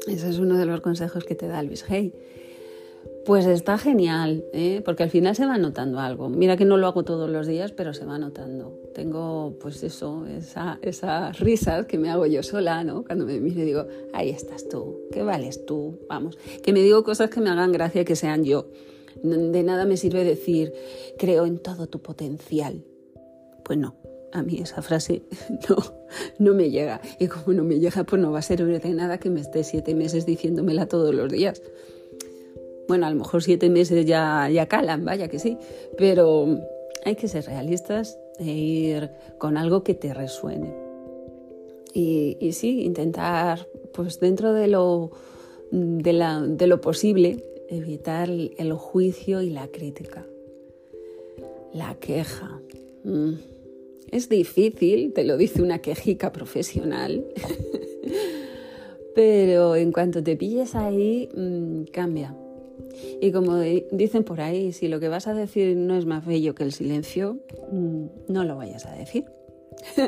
Ese 0.07 0.29
es 0.29 0.39
uno 0.39 0.57
de 0.57 0.65
los 0.65 0.81
consejos 0.81 1.23
que 1.23 1.35
te 1.35 1.47
da 1.47 1.63
Luis 1.63 1.85
Hay. 1.89 2.13
Pues 3.27 3.45
está 3.45 3.77
genial, 3.77 4.45
¿eh? 4.53 4.81
porque 4.85 5.03
al 5.03 5.09
final 5.09 5.35
se 5.35 5.45
va 5.45 5.57
notando 5.57 5.99
algo. 5.99 6.29
Mira 6.29 6.55
que 6.55 6.63
no 6.63 6.77
lo 6.77 6.87
hago 6.87 7.03
todos 7.03 7.29
los 7.29 7.45
días, 7.45 7.73
pero 7.73 7.93
se 7.93 8.05
va 8.05 8.17
notando. 8.17 8.79
Tengo, 8.95 9.57
pues 9.59 9.83
eso, 9.83 10.25
esa, 10.27 10.79
esas 10.81 11.37
risas 11.37 11.87
que 11.87 11.97
me 11.97 12.09
hago 12.09 12.25
yo 12.25 12.41
sola, 12.41 12.85
¿no? 12.85 13.03
Cuando 13.03 13.25
me 13.25 13.41
miro 13.41 13.63
y 13.63 13.65
digo, 13.65 13.85
ahí 14.13 14.29
estás 14.29 14.69
tú, 14.69 15.01
¿qué 15.11 15.23
vales 15.23 15.65
tú? 15.65 15.99
Vamos, 16.07 16.37
que 16.63 16.71
me 16.71 16.79
digo 16.79 17.03
cosas 17.03 17.29
que 17.29 17.41
me 17.41 17.49
hagan 17.49 17.73
gracia 17.73 18.05
que 18.05 18.15
sean 18.15 18.45
yo. 18.45 18.69
De 19.21 19.61
nada 19.61 19.83
me 19.83 19.97
sirve 19.97 20.23
decir, 20.23 20.71
creo 21.17 21.45
en 21.45 21.59
todo 21.59 21.87
tu 21.87 22.01
potencial. 22.01 22.85
Pues 23.65 23.77
no, 23.77 23.97
a 24.31 24.41
mí 24.41 24.59
esa 24.61 24.81
frase 24.81 25.23
no, 25.69 25.75
no 26.39 26.53
me 26.53 26.69
llega. 26.69 27.01
Y 27.19 27.27
como 27.27 27.51
no 27.51 27.65
me 27.65 27.77
llega, 27.77 28.05
pues 28.05 28.21
no 28.21 28.31
va 28.31 28.39
a 28.39 28.41
ser 28.41 28.63
de 28.63 28.93
nada 28.93 29.17
que 29.17 29.29
me 29.29 29.41
esté 29.41 29.65
siete 29.65 29.95
meses 29.95 30.25
diciéndomela 30.25 30.85
todos 30.85 31.13
los 31.13 31.29
días. 31.29 31.61
Bueno, 32.87 33.05
a 33.05 33.09
lo 33.09 33.17
mejor 33.17 33.43
siete 33.43 33.69
meses 33.69 34.05
ya, 34.05 34.49
ya 34.49 34.67
calan, 34.67 35.03
vaya 35.03 35.27
que 35.27 35.39
sí, 35.39 35.57
pero 35.97 36.59
hay 37.03 37.15
que 37.15 37.27
ser 37.27 37.45
realistas 37.45 38.17
e 38.39 38.51
ir 38.51 39.11
con 39.37 39.57
algo 39.57 39.83
que 39.83 39.93
te 39.93 40.13
resuene. 40.13 40.73
Y, 41.93 42.51
sí, 42.51 42.83
intentar, 42.83 43.67
pues 43.91 44.19
dentro 44.19 44.53
de 44.53 44.67
lo, 44.67 45.11
de 45.71 46.67
lo 46.67 46.79
posible, 46.79 47.43
evitar 47.69 48.29
el 48.29 48.73
juicio 48.73 49.41
y 49.41 49.49
la 49.49 49.67
crítica. 49.67 50.25
La 51.73 51.95
queja. 51.95 52.61
Mm. 53.03 53.33
Es 54.11 54.29
difícil, 54.29 55.11
te 55.11 55.23
lo 55.23 55.37
dice 55.37 55.61
una 55.61 55.79
quejica 55.79 56.31
profesional, 56.31 57.25
pero 59.15 59.75
en 59.75 59.91
cuanto 59.91 60.23
te 60.23 60.37
pilles 60.37 60.75
ahí, 60.75 61.27
mm, 61.35 61.85
cambia 61.91 62.35
Y 63.21 63.31
como 63.31 63.57
dicen 63.91 64.23
por 64.23 64.41
ahí, 64.41 64.71
si 64.71 64.87
lo 64.87 64.99
que 64.99 65.07
vas 65.07 65.27
a 65.27 65.33
decir 65.33 65.75
no 65.75 65.95
es 65.95 66.05
más 66.05 66.25
bello 66.25 66.55
que 66.55 66.63
el 66.63 66.71
silencio, 66.71 67.37
mm, 67.71 68.05
no 68.27 68.43
lo 68.43 68.55
vayas 68.57 68.85
a 68.85 68.95
decir. 68.95 69.25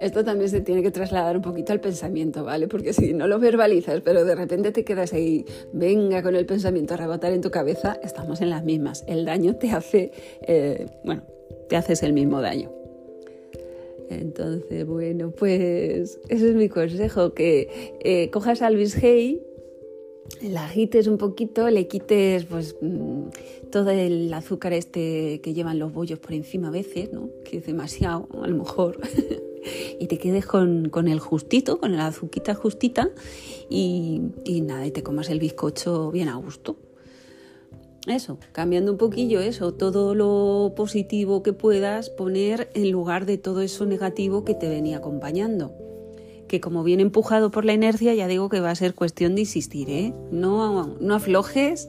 Esto 0.00 0.24
también 0.24 0.50
se 0.50 0.60
tiene 0.60 0.82
que 0.82 0.90
trasladar 0.90 1.36
un 1.36 1.42
poquito 1.42 1.72
al 1.72 1.80
pensamiento, 1.80 2.44
¿vale? 2.44 2.68
Porque 2.68 2.92
si 2.92 3.14
no 3.14 3.26
lo 3.26 3.38
verbalizas, 3.38 4.02
pero 4.02 4.24
de 4.24 4.34
repente 4.34 4.70
te 4.70 4.84
quedas 4.84 5.14
ahí, 5.14 5.44
venga 5.72 6.22
con 6.22 6.36
el 6.36 6.44
pensamiento 6.44 6.94
a 6.94 6.96
rebotar 6.98 7.32
en 7.32 7.40
tu 7.40 7.50
cabeza, 7.50 7.98
estamos 8.02 8.42
en 8.42 8.50
las 8.50 8.62
mismas. 8.62 9.04
El 9.06 9.24
daño 9.24 9.56
te 9.56 9.70
hace, 9.70 10.12
eh, 10.42 10.86
bueno, 11.04 11.22
te 11.68 11.76
haces 11.76 12.02
el 12.02 12.12
mismo 12.12 12.42
daño. 12.42 12.70
Entonces, 14.10 14.86
bueno, 14.86 15.30
pues 15.30 16.20
ese 16.28 16.48
es 16.50 16.54
mi 16.54 16.68
consejo, 16.68 17.32
que 17.32 17.96
eh, 18.00 18.30
cojas 18.30 18.62
a 18.62 18.70
Luis 18.70 19.02
Hay, 19.02 19.42
la 20.42 20.64
agites 20.64 21.06
un 21.06 21.18
poquito, 21.18 21.68
le 21.70 21.88
quites 21.88 22.44
pues 22.44 22.76
mm, 22.80 23.24
todo 23.70 23.90
el 23.90 24.32
azúcar 24.32 24.72
este 24.72 25.40
que 25.42 25.54
llevan 25.54 25.78
los 25.78 25.92
bollos 25.92 26.18
por 26.18 26.32
encima 26.32 26.68
a 26.68 26.70
veces, 26.70 27.12
¿no? 27.12 27.28
Que 27.44 27.58
es 27.58 27.66
demasiado, 27.66 28.28
a 28.42 28.46
lo 28.46 28.56
mejor. 28.56 29.00
y 30.00 30.06
te 30.06 30.18
quedes 30.18 30.46
con, 30.46 30.90
el 31.08 31.20
justito, 31.20 31.78
con 31.78 31.96
la 31.96 32.08
azuquita 32.08 32.54
justita 32.54 33.10
y, 33.68 34.22
y 34.44 34.60
nada, 34.60 34.86
y 34.86 34.90
te 34.90 35.02
comas 35.02 35.30
el 35.30 35.38
bizcocho 35.38 36.10
bien 36.10 36.28
a 36.28 36.36
gusto. 36.36 36.76
Eso, 38.06 38.38
cambiando 38.52 38.92
un 38.92 38.98
poquillo 38.98 39.40
eso, 39.40 39.74
todo 39.74 40.14
lo 40.14 40.74
positivo 40.76 41.42
que 41.42 41.52
puedas 41.52 42.08
poner 42.08 42.70
en 42.74 42.92
lugar 42.92 43.26
de 43.26 43.36
todo 43.36 43.62
eso 43.62 43.84
negativo 43.84 44.44
que 44.44 44.54
te 44.54 44.68
venía 44.68 44.98
acompañando. 44.98 45.85
Que 46.48 46.60
como 46.60 46.84
viene 46.84 47.02
empujado 47.02 47.50
por 47.50 47.64
la 47.64 47.72
inercia, 47.72 48.14
ya 48.14 48.28
digo 48.28 48.48
que 48.48 48.60
va 48.60 48.70
a 48.70 48.74
ser 48.74 48.94
cuestión 48.94 49.34
de 49.34 49.42
insistir, 49.42 49.90
¿eh? 49.90 50.12
No, 50.30 50.96
no 51.00 51.14
aflojes, 51.14 51.88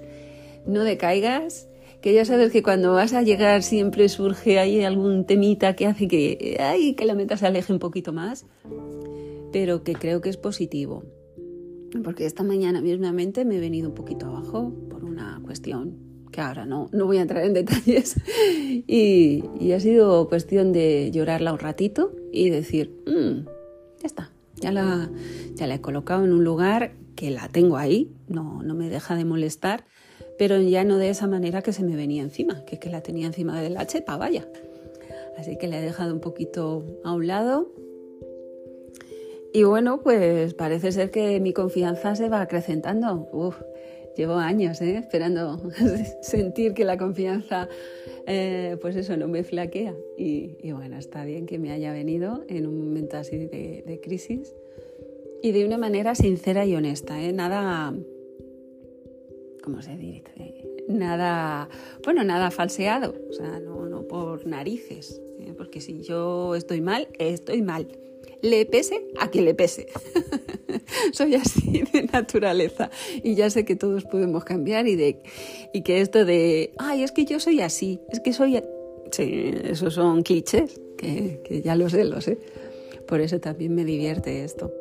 no 0.66 0.84
decaigas 0.84 1.68
que 2.02 2.14
ya 2.14 2.26
sabes 2.26 2.52
que 2.52 2.64
cuando 2.64 2.94
vas 2.94 3.14
a 3.14 3.22
llegar 3.22 3.64
siempre 3.64 4.08
surge 4.10 4.60
ahí 4.60 4.84
algún 4.84 5.26
temita 5.26 5.76
que 5.76 5.88
hace 5.88 6.08
que, 6.08 6.58
ay, 6.60 6.94
que 6.94 7.06
la 7.06 7.16
meta 7.16 7.38
se 7.38 7.48
aleje 7.48 7.74
un 7.74 7.80
poquito 7.80 8.14
más, 8.14 8.46
pero 9.52 9.84
que 9.84 9.94
creo 9.94 10.22
que 10.22 10.30
es 10.30 10.38
positivo. 10.38 11.04
Porque 12.04 12.26
esta 12.26 12.44
mañana 12.44 12.82
mismamente 12.82 13.46
me 13.46 13.58
he 13.58 13.60
venido 13.60 13.90
un 13.90 13.96
poquito 13.96 14.28
abajo 14.28 14.74
por 14.90 15.04
una 15.04 15.42
cuestión 15.44 15.98
que 16.32 16.42
ahora 16.42 16.66
no, 16.66 16.90
no 16.92 17.06
voy 17.06 17.18
a 17.18 17.22
entrar 17.22 17.44
en 17.46 17.54
detalles. 17.54 18.16
Y, 18.90 19.72
ha 19.74 19.80
sido 19.80 20.30
cuestión 20.30 20.72
de 20.72 21.12
llorarla 21.12 21.52
un 21.52 21.60
ratito 21.60 22.14
y 22.32 22.50
decir, 22.50 22.96
mm, 23.06 23.46
ya 24.00 24.06
está, 24.06 24.32
ya 24.60 24.72
la, 24.72 25.10
ya 25.56 25.68
la 25.68 25.76
he 25.76 25.82
colocado 25.82 26.26
en 26.26 26.34
un 26.34 26.44
lugar 26.44 26.94
que 27.16 27.32
la 27.32 27.48
tengo 27.50 27.78
ahí, 27.78 28.12
no, 28.28 28.62
no 28.64 28.76
me 28.76 28.90
deja 28.90 29.16
de 29.16 29.26
molestar 29.26 29.86
pero 30.38 30.62
ya 30.62 30.84
no 30.84 30.98
de 30.98 31.10
esa 31.10 31.28
manera 31.28 31.62
que 31.62 31.74
se 31.74 31.84
me 31.84 31.96
venía 31.96 32.22
encima, 32.22 32.64
que 32.66 32.76
es 32.76 32.80
que 32.80 32.90
la 32.90 33.02
tenía 33.02 33.28
encima 33.28 33.60
de 33.62 33.70
la 33.70 33.88
chepa, 33.88 34.18
vaya. 34.18 34.48
Así 35.38 35.58
que 35.58 35.68
la 35.68 35.80
he 35.80 35.82
dejado 35.82 36.14
un 36.14 36.20
poquito 36.20 36.86
a 37.04 37.14
un 37.14 37.28
lado. 37.28 37.72
Y 39.58 39.64
bueno, 39.64 40.02
pues 40.02 40.54
parece 40.54 40.92
ser 40.92 41.10
que 41.10 41.40
mi 41.40 41.52
confianza 41.52 42.16
se 42.16 42.30
va 42.30 42.42
acrecentando. 42.42 43.28
Llevo 44.16 44.36
años 44.36 44.80
¿eh? 44.82 44.98
esperando 44.98 45.60
sentir 46.22 46.76
que 46.76 46.86
la 46.86 46.96
confianza, 46.96 47.68
eh, 48.28 48.78
pues 48.80 48.96
eso, 48.96 49.18
no 49.18 49.28
me 49.28 49.44
flaquea. 49.44 49.96
Y, 50.16 50.72
bueno, 50.74 51.00
está 51.00 51.26
bien 51.26 51.48
que 51.48 51.58
me 51.58 51.72
haya 51.72 51.92
venido 51.92 52.44
en 52.48 52.68
un 52.68 52.78
momento 52.78 53.18
así 53.18 53.36
de, 53.36 54.00
crisis 54.04 54.54
y 55.42 55.52
de 55.54 55.66
una 55.66 55.80
manera 55.80 56.14
sincera 56.14 56.64
y 56.68 56.76
honesta, 56.76 57.20
¿eh? 57.20 57.34
nada 57.34 57.96
¿cómo 59.64 59.82
se 59.82 59.98
dice? 59.98 60.54
Nada, 60.88 61.68
bueno, 62.04 62.24
nada 62.24 62.52
falseado, 62.52 63.16
o 63.28 63.34
sea, 63.34 63.60
no, 63.60 64.04
por 64.04 64.46
narices, 64.46 65.20
porque 65.58 65.82
si 65.82 66.04
yo 66.04 66.54
estoy 66.54 66.80
mal, 66.82 67.08
estoy 67.18 67.64
mal. 67.64 67.88
Le 68.42 68.66
pese 68.66 69.08
a 69.20 69.30
que 69.30 69.42
le 69.42 69.54
pese. 69.54 69.88
Soy 71.12 71.36
así 71.36 71.84
de 71.92 72.04
naturaleza 72.04 72.90
y 73.24 73.36
ya 73.36 73.50
sé 73.50 73.66
que 73.66 73.76
todos 73.76 74.06
podemos 74.06 74.44
cambiar 74.44 74.88
y, 74.88 74.96
de, 74.96 75.22
y 75.74 75.82
que 75.82 76.02
esto 76.02 76.26
de, 76.26 76.74
ay, 76.78 77.04
es 77.04 77.12
que 77.12 77.26
yo 77.26 77.40
soy 77.40 77.62
así, 77.62 78.00
es 78.10 78.20
que 78.20 78.34
soy... 78.34 78.62
Sí, 79.12 79.54
esos 79.64 79.94
son 79.94 80.22
clichés, 80.22 80.82
que, 80.98 81.42
que 81.44 81.62
ya 81.62 81.76
lo 81.76 81.90
sé, 81.90 82.04
lo 82.04 82.20
sé. 82.20 82.38
Por 83.08 83.22
eso 83.22 83.40
también 83.40 83.74
me 83.74 83.86
divierte 83.86 84.44
esto 84.44 84.74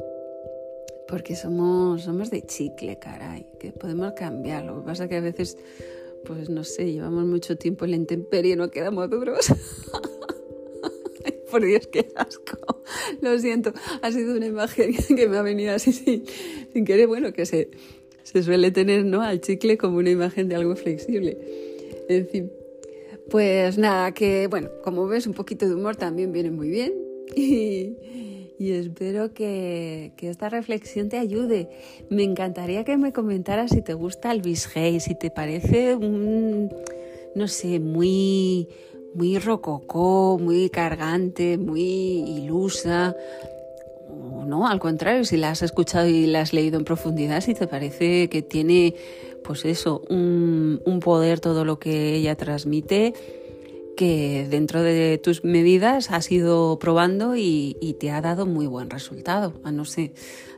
porque 1.06 1.36
somos, 1.36 2.02
somos 2.02 2.30
de 2.30 2.42
chicle, 2.42 2.98
caray, 2.98 3.46
que 3.58 3.72
podemos 3.72 4.12
cambiar. 4.12 4.64
Lo 4.64 4.80
que 4.80 4.86
pasa 4.86 5.04
es 5.04 5.10
que 5.10 5.16
a 5.16 5.20
veces, 5.20 5.56
pues 6.24 6.50
no 6.50 6.64
sé, 6.64 6.92
llevamos 6.92 7.24
mucho 7.24 7.56
tiempo 7.56 7.84
en 7.84 7.92
la 7.92 7.96
intemperie 7.96 8.54
y 8.54 8.56
no 8.56 8.70
quedamos 8.70 9.08
duros. 9.08 9.46
Por 11.50 11.64
Dios, 11.64 11.86
qué 11.86 12.08
asco. 12.16 12.75
Lo 13.20 13.38
siento, 13.38 13.72
ha 14.02 14.12
sido 14.12 14.36
una 14.36 14.46
imagen 14.46 14.94
que 15.16 15.28
me 15.28 15.36
ha 15.36 15.42
venido 15.42 15.74
así 15.74 15.92
sin, 15.92 16.24
sin 16.72 16.84
querer. 16.84 17.06
Bueno, 17.06 17.32
que 17.32 17.46
se, 17.46 17.70
se 18.22 18.42
suele 18.42 18.70
tener 18.70 19.04
¿no? 19.04 19.22
al 19.22 19.40
chicle 19.40 19.78
como 19.78 19.98
una 19.98 20.10
imagen 20.10 20.48
de 20.48 20.56
algo 20.56 20.76
flexible. 20.76 21.36
En 22.08 22.28
fin, 22.28 22.50
pues 23.30 23.76
nada, 23.76 24.12
que 24.12 24.46
bueno, 24.46 24.70
como 24.84 25.06
ves, 25.08 25.26
un 25.26 25.34
poquito 25.34 25.66
de 25.66 25.74
humor 25.74 25.96
también 25.96 26.32
viene 26.32 26.50
muy 26.50 26.68
bien. 26.68 26.92
Y, 28.58 28.72
espero 28.72 29.34
que, 29.34 30.12
esta 30.22 30.48
reflexión 30.48 31.10
te 31.10 31.18
ayude. 31.18 31.68
Me 32.08 32.22
encantaría 32.22 32.84
que 32.84 32.96
me 32.96 33.12
comentaras 33.12 33.70
si 33.70 33.82
te 33.82 33.92
gusta 33.92 34.32
el 34.32 34.40
Hay, 34.74 34.98
si 34.98 35.14
te 35.14 35.30
parece 35.30 35.94
un, 35.94 36.70
no 37.34 37.48
sé, 37.48 37.80
muy, 37.80 38.66
muy 39.16 39.38
rococó, 39.38 40.38
muy 40.40 40.68
cargante, 40.68 41.56
muy 41.56 41.82
ilusa. 41.82 43.16
No, 44.46 44.68
al 44.68 44.78
contrario, 44.78 45.24
si 45.24 45.38
la 45.38 45.50
has 45.50 45.62
escuchado 45.62 46.06
y 46.06 46.26
la 46.26 46.42
has 46.42 46.52
leído 46.52 46.78
en 46.78 46.84
profundidad, 46.84 47.40
si 47.40 47.54
te 47.54 47.66
parece 47.66 48.28
que 48.28 48.42
tiene, 48.42 48.94
pues 49.42 49.64
eso, 49.64 50.02
un, 50.10 51.00
poder 51.02 51.40
todo 51.40 51.64
lo 51.64 51.78
que 51.78 52.14
ella 52.14 52.36
transmite 52.36 53.14
que 53.96 54.46
dentro 54.50 54.82
de 54.82 55.18
tus 55.18 55.44
medidas 55.44 56.10
has 56.10 56.30
ido 56.30 56.78
probando 56.78 57.34
y, 57.36 57.96
te 57.98 58.10
ha 58.10 58.20
dado 58.20 58.44
muy 58.44 58.66
buen 58.66 58.90
resultado. 58.90 59.54
Ah, 59.64 59.72
no 59.72 59.86
sé, 59.86 60.12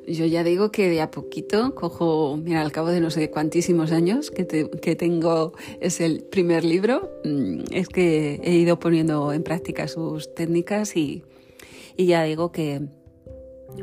yo 0.08 0.26
ya 0.26 0.42
digo 0.42 0.70
que 0.70 0.88
de 0.88 1.00
a 1.00 1.10
poquito 1.10 1.74
cojo, 1.74 2.36
mira, 2.36 2.60
al 2.62 2.72
cabo 2.72 2.88
de 2.88 3.00
no 3.00 3.10
sé 3.10 3.30
cuantísimos 3.30 3.92
años 3.92 4.30
que, 4.30 4.46
que 4.46 4.96
tengo, 4.96 5.52
es 5.80 6.00
el 6.00 6.24
primer 6.24 6.64
libro, 6.64 7.10
mm, 7.24 7.64
es 7.72 7.88
que 7.88 8.40
he 8.42 8.54
ido 8.54 8.78
poniendo 8.78 9.32
en 9.32 9.42
práctica 9.42 9.88
sus 9.88 10.34
técnicas 10.34 10.96
y, 10.96 11.24
ya 11.96 12.22
digo 12.22 12.52
que, 12.52 12.80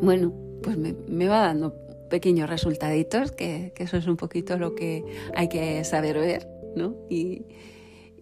bueno, 0.02 0.34
pues 0.64 0.78
me, 0.78 0.96
me 1.08 1.28
va 1.28 1.40
dando 1.40 1.76
pequeños 2.10 2.50
resultaditos, 2.50 3.32
que, 3.32 3.74
que, 3.76 3.84
eso 3.84 3.98
es 3.98 4.08
un 4.08 4.16
poquito 4.16 4.58
lo 4.58 4.74
que 4.74 5.04
hay 5.36 5.50
que 5.50 5.84
saber 5.84 6.18
ver, 6.18 6.48
¿no? 6.76 6.96
Y, 7.10 7.44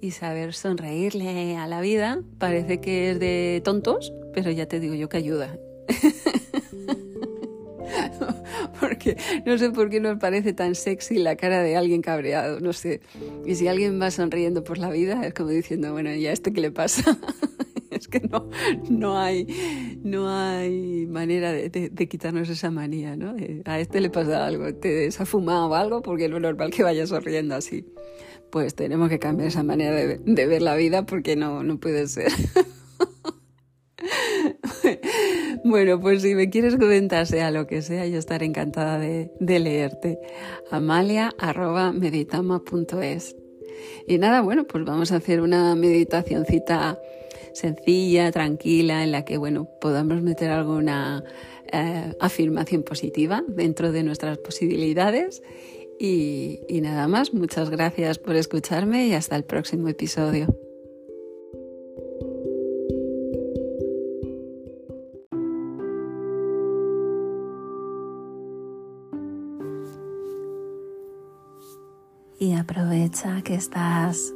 y 0.02 0.12
saber 0.12 0.54
sonreírle 0.54 1.56
a 1.56 1.68
la 1.68 1.80
vida 1.80 2.22
parece 2.40 2.82
que 2.82 3.12
es 3.12 3.20
de 3.20 3.62
tontos, 3.64 4.14
pero 4.34 4.52
ya 4.52 4.66
te 4.66 4.80
digo 4.80 4.96
yo 4.96 5.10
que 5.10 5.18
ayuda. 5.18 5.58
Porque 8.84 9.16
no 9.46 9.58
sé 9.58 9.70
por 9.70 9.90
qué 9.90 10.02
nos 10.02 10.20
parece 10.20 10.52
tan 10.52 10.76
sexy 10.76 11.20
la 11.20 11.38
cara 11.38 11.64
de 11.64 11.78
alguien 11.78 12.02
cabreado, 12.02 12.60
no 12.60 12.74
sé. 12.74 13.00
Y 13.46 13.56
si 13.56 13.70
alguien 13.70 14.02
va 14.02 14.12
sonriendo 14.12 14.64
por 14.64 14.78
la 14.78 14.90
vida, 14.90 15.26
es 15.26 15.34
como 15.34 15.50
diciendo, 15.50 15.94
bueno, 15.94 16.14
¿y 16.14 16.28
a 16.28 16.34
este 16.34 16.52
qué 16.52 16.60
le 16.60 16.72
pasa? 16.72 17.18
es 17.92 18.10
que 18.10 18.20
no, 18.20 18.50
no, 18.90 19.18
hay, 19.18 20.00
no 20.04 20.30
hay 20.30 21.08
manera 21.08 21.54
de, 21.54 22.08
quitarnos 22.10 22.50
esa 22.50 22.72
manía, 22.72 23.16
¿no? 23.16 23.36
A 23.64 23.80
este 23.80 24.02
le 24.02 24.10
pasa 24.10 24.46
algo, 24.46 24.74
te 24.76 25.08
ha 25.08 25.26
fumado 25.26 25.74
algo 25.76 26.02
porque 26.02 26.28
no 26.28 26.36
es 26.36 26.42
normal 26.42 26.72
que 26.72 26.84
vaya 26.84 27.08
sonriendo 27.08 27.56
así 27.56 27.86
pues 28.50 28.76
tenemos 28.76 29.10
que 29.10 29.18
cambiar 29.18 29.48
esa 29.48 29.64
manera 29.64 29.96
de, 29.96 30.46
ver 30.46 30.62
la 30.62 30.76
vida 30.76 31.08
porque 31.08 31.36
no, 31.36 31.64
no 31.64 31.80
puede 31.80 32.08
ser. 32.08 32.32
bueno, 35.64 36.00
pues 36.00 36.22
si 36.22 36.36
me 36.36 36.50
quieres 36.50 36.76
comentar 36.76 37.26
sea 37.28 37.52
lo 37.52 37.68
que 37.68 37.82
sea, 37.82 38.06
yo 38.08 38.20
estaré 38.20 38.46
encantada 38.46 39.00
de, 39.00 39.30
leerte. 39.40 40.20
amalia.meditama.es 40.72 43.36
Y 44.08 44.18
nada, 44.18 44.42
bueno, 44.42 44.66
pues 44.66 44.86
vamos 44.86 45.12
a 45.12 45.18
hacer 45.18 45.42
una 45.42 45.76
meditacioncita 45.76 46.98
sencilla, 47.54 48.32
tranquila, 48.32 49.04
en 49.04 49.12
la 49.12 49.26
que, 49.26 49.38
bueno, 49.38 49.70
podamos 49.80 50.22
meter 50.22 50.50
alguna 50.50 51.24
eh, 51.72 52.14
afirmación 52.20 52.84
positiva 52.84 53.44
dentro 53.48 53.92
de 53.92 54.04
nuestras 54.04 54.38
posibilidades 54.40 55.44
y, 56.00 56.62
nada 56.82 57.08
más, 57.08 57.34
muchas 57.34 57.70
gracias 57.70 58.18
por 58.18 58.36
escucharme 58.36 59.08
y 59.08 59.14
hasta 59.14 59.36
el 59.36 59.44
próximo 59.44 59.88
episodio. 59.88 60.48
Aprovecha 72.52 73.42
que 73.42 73.56
estás 73.56 74.34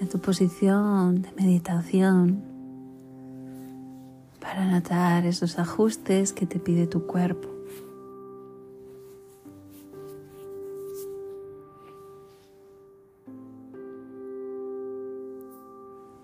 en 0.00 0.08
tu 0.08 0.18
posición 0.18 1.20
de 1.20 1.32
meditación 1.32 2.42
para 4.40 4.64
notar 4.64 5.26
esos 5.26 5.58
ajustes 5.58 6.32
que 6.32 6.46
te 6.46 6.58
pide 6.58 6.86
tu 6.86 7.06
cuerpo. 7.06 7.48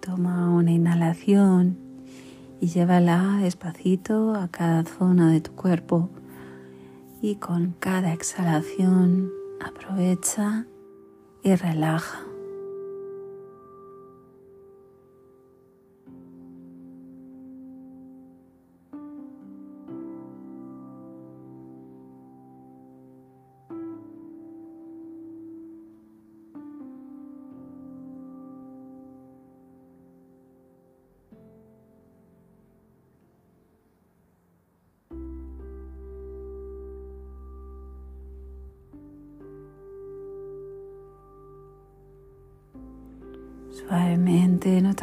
Toma 0.00 0.50
una 0.50 0.72
inhalación 0.72 1.76
y 2.58 2.68
llévala 2.68 3.38
despacito 3.42 4.34
a 4.34 4.48
cada 4.48 4.84
zona 4.84 5.30
de 5.30 5.42
tu 5.42 5.52
cuerpo 5.52 6.08
y 7.20 7.36
con 7.36 7.74
cada 7.78 8.14
exhalación 8.14 9.30
aprovecha 9.60 10.66
y 11.42 11.54
relaja. 11.54 12.27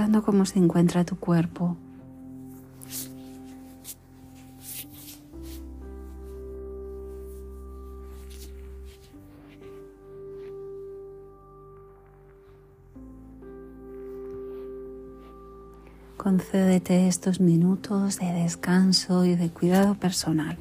Notando 0.05 0.23
cómo 0.23 0.45
se 0.45 0.59
encuentra 0.59 1.03
tu 1.03 1.15
cuerpo. 1.17 1.77
Concédete 16.17 17.07
estos 17.07 17.39
minutos 17.39 18.19
de 18.19 18.31
descanso 18.31 19.25
y 19.25 19.35
de 19.35 19.49
cuidado 19.49 19.95
personal. 19.95 20.57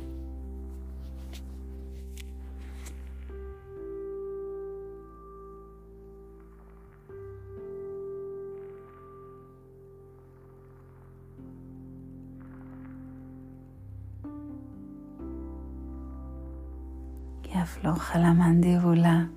Afloja 18.14 18.18
la 18.18 18.34
mandíbula. 18.34 19.30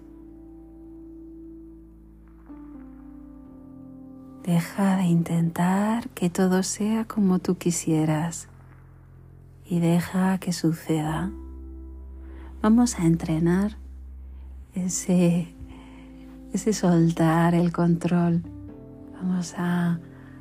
Deja 4.43 4.98
de 4.98 5.03
intentar 5.03 6.10
que 6.10 6.29
todo 6.29 6.63
sea 6.63 7.05
como 7.05 7.39
tú 7.39 7.55
quisieras 7.55 8.48
y 9.65 9.79
deja 9.79 10.38
que 10.38 10.53
suceda. 10.53 11.31
Vamos 12.62 13.00
a 13.00 13.05
entrenar 13.05 13.77
ese, 14.74 15.53
ese 16.53 16.74
soltar 16.74 17.55
el 17.55 17.72
control. 17.72 18.43
Vamos 19.15 19.55
a 19.57 20.00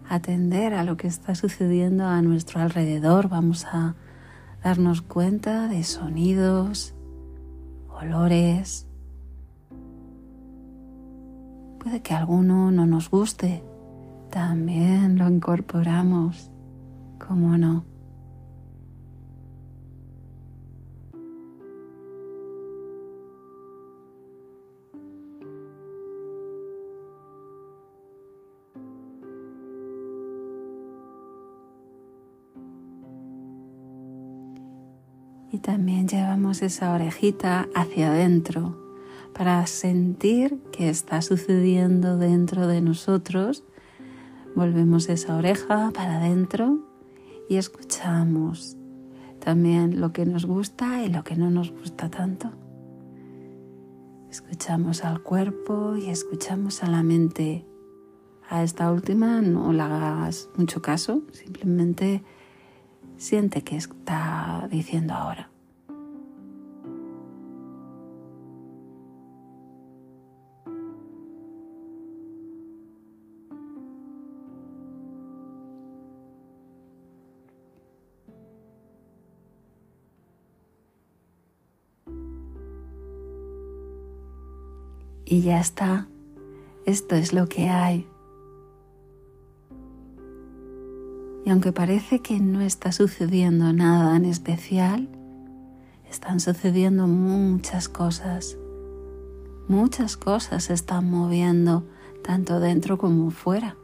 atender 0.09 0.75
a 0.75 0.85
lo 0.85 0.97
que 0.97 1.09
está 1.09 1.35
sucediendo 1.35 2.07
a 2.07 2.23
nuestro 2.23 2.61
alrededor. 2.61 3.29
Vamos 3.29 3.65
a 3.65 3.95
darnos 4.63 5.03
cuenta 5.03 5.69
de 5.69 5.83
sonidos, 5.83 6.96
olores. 7.97 8.87
Puede 11.81 12.03
que 12.03 12.15
alguno 12.15 12.71
no 12.71 12.87
nos 12.87 13.11
guste, 13.11 13.63
también 14.31 15.19
lo 15.19 15.29
incorporamos, 15.29 16.51
¿cómo 17.19 17.57
no? 17.57 17.85
Y 35.57 35.59
también 35.59 36.07
llevamos 36.07 36.61
esa 36.61 36.93
orejita 36.93 37.67
hacia 37.75 38.09
adentro 38.09 38.77
para 39.33 39.67
sentir 39.67 40.61
qué 40.71 40.91
está 40.91 41.23
sucediendo 41.23 42.19
dentro 42.19 42.67
de 42.67 42.83
nosotros. 42.83 43.65
Volvemos 44.55 45.09
esa 45.09 45.35
oreja 45.35 45.93
para 45.95 46.19
adentro 46.19 46.81
y 47.49 47.57
escuchamos 47.57 48.77
también 49.39 49.99
lo 49.99 50.13
que 50.13 50.27
nos 50.27 50.45
gusta 50.45 51.03
y 51.03 51.09
lo 51.09 51.25
que 51.25 51.37
no 51.37 51.49
nos 51.49 51.73
gusta 51.73 52.11
tanto. 52.11 52.51
Escuchamos 54.31 55.05
al 55.05 55.23
cuerpo 55.23 55.97
y 55.97 56.11
escuchamos 56.11 56.83
a 56.83 56.91
la 56.91 57.03
mente. 57.03 57.65
A 58.51 58.63
esta 58.63 58.93
última 58.93 59.41
no 59.41 59.73
la 59.73 59.87
hagas 59.87 60.51
mucho 60.57 60.83
caso, 60.83 61.23
simplemente 61.33 62.23
siente 63.17 63.63
que 63.63 63.77
está 63.77 64.69
diciendo 64.71 65.15
ahora. 65.15 65.51
Y 85.29 85.43
ya 85.43 85.61
está. 85.61 86.07
Esto 86.87 87.17
es 87.17 87.33
lo 87.33 87.49
que 87.49 87.69
hay. 87.69 88.07
Y 91.47 91.51
aunque 91.51 91.71
parece 91.71 92.23
que 92.23 92.41
no 92.41 92.61
está 92.61 92.91
sucediendo 92.91 93.73
nada 93.73 94.17
en 94.17 94.25
especial, 94.25 95.09
están 96.11 96.41
sucediendo 96.41 97.07
muchas 97.07 97.89
cosas. 97.89 98.59
Muchas 99.69 100.17
cosas 100.17 100.65
se 100.65 100.73
están 100.73 101.09
moviendo, 101.09 101.87
tanto 102.25 102.59
dentro 102.59 102.99
como 102.99 103.31
fuera. 103.31 103.77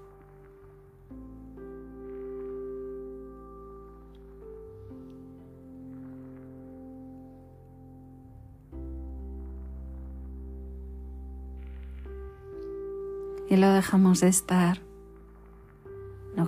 Y 13.49 13.57
lo 13.57 13.73
dejamos 13.73 14.19
de 14.19 14.29
estar 14.29 14.81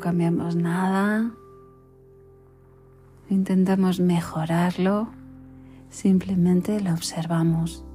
cambiamos 0.05 0.55
nada, 0.55 1.31
intentamos 3.31 4.01
mejorarlo, 4.01 5.09
simplemente 5.89 6.79
lo 6.83 6.93
observamos. 6.93 7.87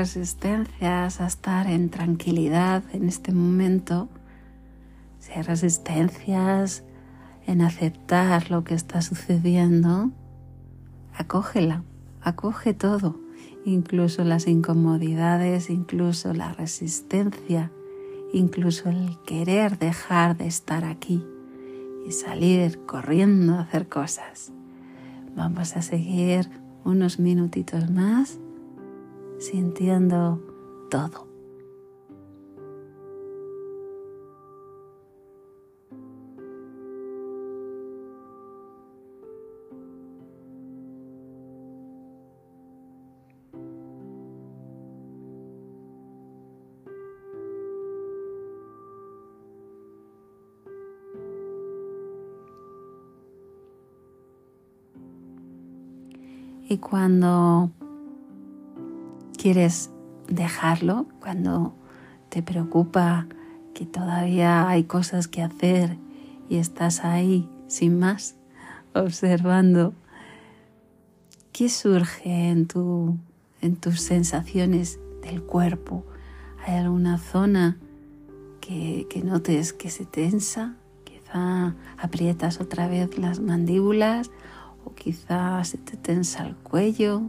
Resistencias 0.00 1.20
a 1.20 1.26
estar 1.26 1.66
en 1.66 1.90
tranquilidad 1.90 2.82
en 2.94 3.06
este 3.06 3.32
momento, 3.32 4.08
si 5.18 5.32
hay 5.32 5.42
resistencias 5.42 6.84
en 7.46 7.60
aceptar 7.60 8.50
lo 8.50 8.64
que 8.64 8.72
está 8.72 9.02
sucediendo, 9.02 10.10
acógela, 11.14 11.82
acoge 12.22 12.72
todo 12.72 13.20
incluso 13.66 14.24
las 14.24 14.46
incomodidades, 14.46 15.68
incluso 15.68 16.32
la 16.32 16.54
resistencia, 16.54 17.70
incluso 18.32 18.88
el 18.88 19.18
querer 19.26 19.78
dejar 19.78 20.34
de 20.34 20.46
estar 20.46 20.86
aquí 20.86 21.22
y 22.06 22.12
salir 22.12 22.86
corriendo 22.86 23.56
a 23.56 23.60
hacer 23.60 23.86
cosas. 23.86 24.50
Vamos 25.36 25.76
a 25.76 25.82
seguir 25.82 26.48
unos 26.84 27.18
minutitos 27.18 27.90
más 27.90 28.38
sintiendo 29.40 30.38
todo. 30.90 31.26
Y 56.68 56.78
cuando 56.78 57.72
quieres 59.40 59.90
dejarlo, 60.28 61.06
cuando 61.18 61.72
te 62.28 62.42
preocupa 62.42 63.26
que 63.72 63.86
todavía 63.86 64.68
hay 64.68 64.84
cosas 64.84 65.28
que 65.28 65.40
hacer 65.42 65.96
y 66.50 66.56
estás 66.56 67.04
ahí 67.04 67.48
sin 67.66 67.98
más, 67.98 68.36
observando, 68.94 69.94
¿qué 71.52 71.70
surge 71.70 72.50
en, 72.50 72.66
tu, 72.66 73.16
en 73.62 73.76
tus 73.76 74.02
sensaciones 74.02 75.00
del 75.22 75.42
cuerpo? 75.42 76.04
¿Hay 76.66 76.74
alguna 76.74 77.16
zona 77.16 77.78
que, 78.60 79.06
que 79.08 79.22
notes 79.22 79.72
que 79.72 79.88
se 79.88 80.04
tensa? 80.04 80.74
Quizá 81.04 81.74
aprietas 81.96 82.60
otra 82.60 82.88
vez 82.88 83.16
las 83.16 83.40
mandíbulas 83.40 84.30
o 84.84 84.94
quizás 84.94 85.68
se 85.68 85.78
te 85.78 85.96
tensa 85.96 86.46
el 86.46 86.56
cuello, 86.56 87.22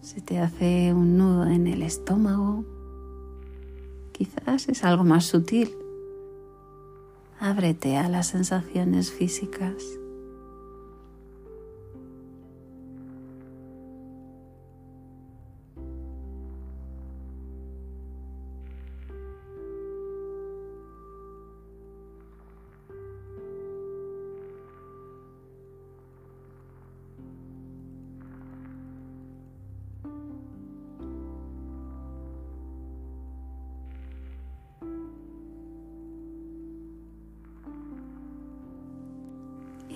se 0.00 0.20
te 0.20 0.38
hace 0.38 0.92
un 0.94 1.16
nudo 1.18 1.46
en 1.46 1.66
el 1.66 1.82
estómago, 1.82 2.64
quizás 4.12 4.68
es 4.68 4.84
algo 4.84 5.04
más 5.04 5.26
sutil. 5.26 5.74
Ábrete 7.40 7.96
a 7.96 8.08
las 8.08 8.28
sensaciones 8.28 9.12
físicas. 9.12 9.74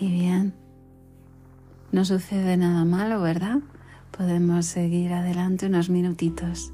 Y 0.03 0.11
bien, 0.11 0.53
no 1.93 2.05
sucede 2.05 2.57
nada 2.57 2.85
malo, 2.85 3.21
¿verdad? 3.21 3.61
Podemos 4.11 4.67
seguir 4.67 5.13
adelante 5.13 5.67
unos 5.67 5.91
minutitos. 5.91 6.73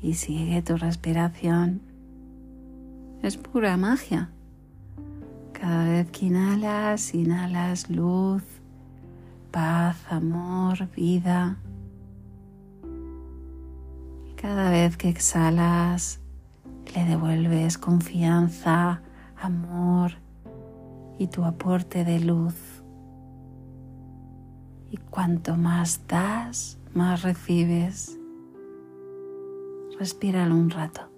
Y 0.00 0.14
sigue 0.14 0.62
tu 0.62 0.76
respiración. 0.76 1.80
Es 3.20 3.36
pura 3.36 3.76
magia. 3.76 4.30
Cada 5.52 5.88
vez 5.88 6.08
que 6.12 6.26
inhalas, 6.26 7.12
inhalas 7.16 7.90
luz, 7.90 8.44
paz, 9.50 9.96
amor, 10.10 10.88
vida. 10.94 11.56
Cada 14.36 14.70
vez 14.70 14.96
que 14.96 15.08
exhalas, 15.08 16.20
le 16.94 17.04
devuelves 17.04 17.76
confianza, 17.76 19.02
amor, 19.36 20.22
y 21.18 21.28
tu 21.28 21.44
aporte 21.44 22.04
de 22.04 22.20
luz. 22.20 22.82
Y 24.90 24.96
cuanto 24.96 25.56
más 25.56 26.06
das, 26.06 26.78
más 26.92 27.22
recibes. 27.22 28.18
Respíralo 29.98 30.54
un 30.54 30.70
rato. 30.70 31.13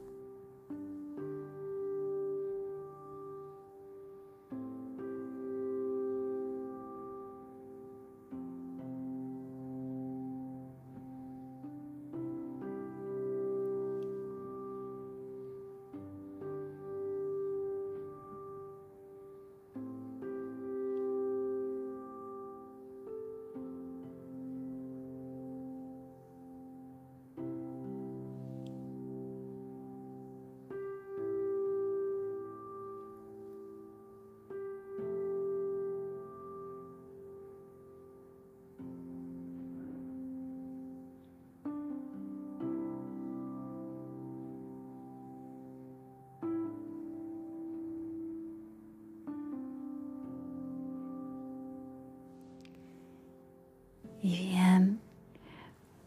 Y 54.27 54.49
bien, 54.49 54.99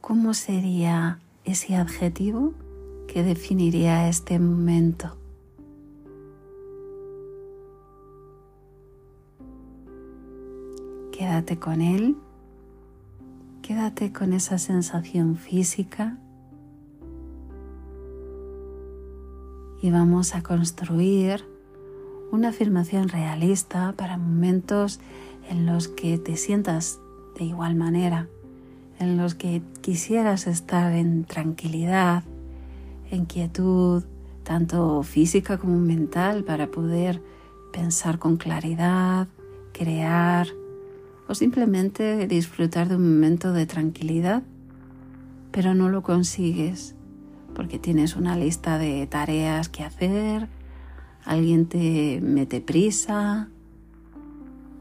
¿cómo 0.02 0.34
sería 0.34 1.20
ese 1.46 1.78
adjetivo 1.78 2.52
que 3.08 3.24
definiría 3.24 4.10
este 4.10 4.40
momento? 4.40 5.16
Quédate 11.14 11.60
con 11.60 11.80
él, 11.80 12.18
quédate 13.62 14.12
con 14.12 14.34
esa 14.34 14.58
sensación 14.58 15.38
física 15.38 16.18
y 19.82 19.92
vamos 19.92 20.36
a 20.36 20.44
construir 20.44 21.46
una 22.34 22.50
afirmación 22.50 23.08
realista 23.08 23.94
para 23.94 24.18
momentos 24.18 25.00
en 25.50 25.66
los 25.66 25.88
que 25.88 26.18
te 26.18 26.36
sientas 26.36 27.00
de 27.38 27.46
igual 27.46 27.76
manera, 27.76 28.28
en 29.00 29.18
los 29.18 29.36
que 29.36 29.62
quisieras 29.82 30.48
estar 30.48 30.92
en 30.94 31.24
tranquilidad, 31.24 32.24
en 33.12 33.26
quietud, 33.26 34.04
tanto 34.44 35.04
física 35.04 35.58
como 35.58 35.78
mental, 35.78 36.44
para 36.44 36.68
poder 36.68 37.22
pensar 37.72 38.20
con 38.20 38.38
claridad, 38.38 39.28
crear 39.74 40.48
o 41.28 41.36
simplemente 41.36 42.28
disfrutar 42.28 42.90
de 42.90 42.96
un 42.96 43.14
momento 43.14 43.54
de 43.54 43.66
tranquilidad, 43.66 44.44
pero 45.52 45.74
no 45.74 45.90
lo 45.90 46.04
consigues 46.04 46.96
porque 47.54 47.80
tienes 47.80 48.16
una 48.16 48.38
lista 48.38 48.78
de 48.78 49.06
tareas 49.08 49.70
que 49.70 49.84
hacer, 49.84 50.48
alguien 51.26 51.66
te 51.66 52.20
mete 52.22 52.62
prisa 52.62 53.50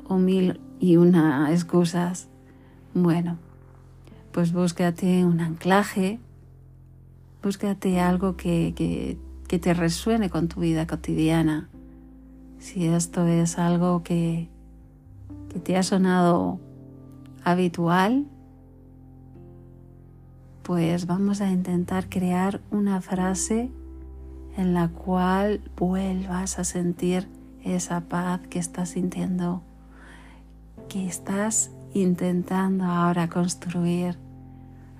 o 0.04 0.16
mil 0.16 0.61
y 0.78 0.96
una 0.96 1.52
excusas 1.52 2.28
bueno, 3.02 3.38
pues 4.32 4.52
búscate 4.52 5.24
un 5.24 5.40
anclaje, 5.40 6.20
búscate 7.42 8.00
algo 8.00 8.37
que, 8.37 8.74
que, 8.76 9.58
te 9.58 9.74
resuene 9.74 10.30
con 10.30 10.48
tu 10.48 10.61
vida 10.61 10.87
cotidiana. 10.87 11.68
Si 12.58 12.87
esto 12.87 13.26
es 13.26 13.58
algo 13.58 14.02
que, 14.02 14.48
que 15.48 15.58
te 15.58 15.76
ha 15.76 15.82
sonado 15.82 16.61
habitual, 17.44 18.26
pues 20.62 21.06
vamos 21.06 21.40
a 21.40 21.50
intentar 21.50 22.08
crear 22.08 22.61
una 22.70 23.00
frase 23.00 23.70
en 24.56 24.74
la 24.74 24.88
cual 24.88 25.62
vuelvas 25.76 26.58
a 26.58 26.64
sentir 26.64 27.28
esa 27.64 28.02
paz 28.02 28.40
que 28.50 28.58
estás 28.58 28.90
sintiendo, 28.90 29.62
que 30.88 31.06
estás 31.06 31.70
intentando 31.94 32.85
ahora 32.85 33.29
construir 33.29 34.16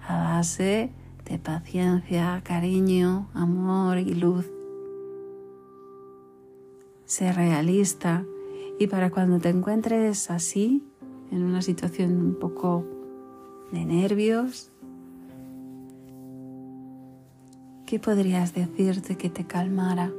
a 0.07 0.35
base 0.35 0.90
de 1.24 1.38
paciencia, 1.38 2.40
cariño, 2.44 3.29
amor 3.35 3.98
y 3.98 4.14
luz. 4.14 4.46
Sé 7.05 7.33
realista 7.33 8.24
y 8.79 8.87
para 8.87 9.11
cuando 9.11 9.38
te 9.38 9.48
encuentres 9.48 10.31
así, 10.31 10.85
en 11.31 11.42
una 11.42 11.62
situación 11.62 12.16
un 12.16 12.35
poco 12.38 12.87
de 13.72 13.85
nervios, 13.85 14.70
¿qué 17.87 17.98
podrías 17.98 18.55
decirte 18.55 19.16
que 19.16 19.29
te 19.29 19.44
calmara? 19.44 20.11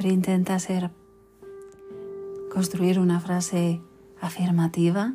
Siempre 0.00 0.14
intenta 0.14 0.58
ser 0.58 0.90
construir 2.50 2.98
una 2.98 3.20
frase 3.20 3.82
afirmativa, 4.18 5.12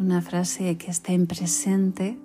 una 0.00 0.20
frase 0.20 0.76
que 0.78 0.90
esté 0.90 1.12
en 1.12 1.28
presente 1.28 2.18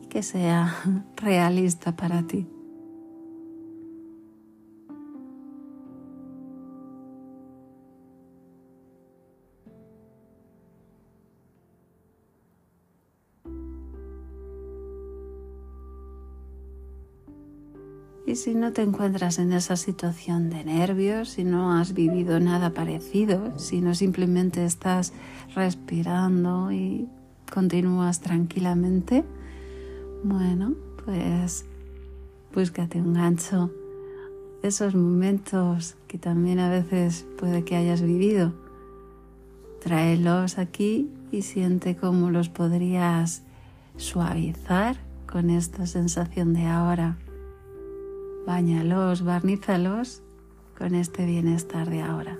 y 0.00 0.06
que 0.06 0.22
sea 0.22 0.72
realista 1.16 1.96
para 1.96 2.22
ti. 2.22 2.46
Y 18.26 18.36
si 18.36 18.54
no 18.54 18.72
te 18.72 18.82
encuentras 18.82 19.38
en 19.38 19.52
esa 19.52 19.76
situación 19.76 20.50
de 20.50 20.64
nervios, 20.64 21.30
si 21.30 21.44
no 21.44 21.72
has 21.72 21.94
vivido 21.94 22.38
nada 22.38 22.70
parecido, 22.70 23.58
si 23.58 23.80
no 23.80 23.94
simplemente 23.94 24.64
estás 24.64 25.12
respirando 25.54 26.70
y 26.70 27.08
continúas 27.52 28.20
tranquilamente, 28.20 29.24
bueno, 30.22 30.74
pues 31.04 31.64
búscate 32.54 33.00
un 33.00 33.14
gancho. 33.14 33.70
Esos 34.62 34.94
momentos 34.94 35.96
que 36.06 36.18
también 36.18 36.58
a 36.58 36.68
veces 36.68 37.26
puede 37.38 37.64
que 37.64 37.76
hayas 37.76 38.02
vivido, 38.02 38.52
tráelos 39.82 40.58
aquí 40.58 41.08
y 41.32 41.42
siente 41.42 41.96
cómo 41.96 42.30
los 42.30 42.50
podrías 42.50 43.42
suavizar 43.96 44.98
con 45.26 45.48
esta 45.48 45.86
sensación 45.86 46.52
de 46.52 46.66
ahora. 46.66 47.16
Báñalos, 48.46 49.22
barnízalos 49.22 50.22
con 50.76 50.94
este 50.94 51.26
bienestar 51.26 51.90
de 51.90 52.02
ahora. 52.02 52.38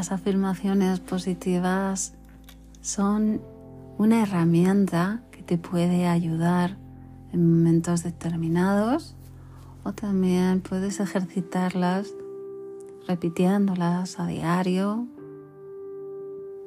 Las 0.00 0.12
afirmaciones 0.12 0.98
positivas 0.98 2.14
son 2.80 3.42
una 3.98 4.22
herramienta 4.22 5.20
que 5.30 5.42
te 5.42 5.58
puede 5.58 6.06
ayudar 6.06 6.78
en 7.34 7.46
momentos 7.46 8.02
determinados 8.02 9.14
o 9.84 9.92
también 9.92 10.62
puedes 10.62 11.00
ejercitarlas 11.00 12.14
repitiéndolas 13.06 14.18
a 14.18 14.26
diario 14.26 15.06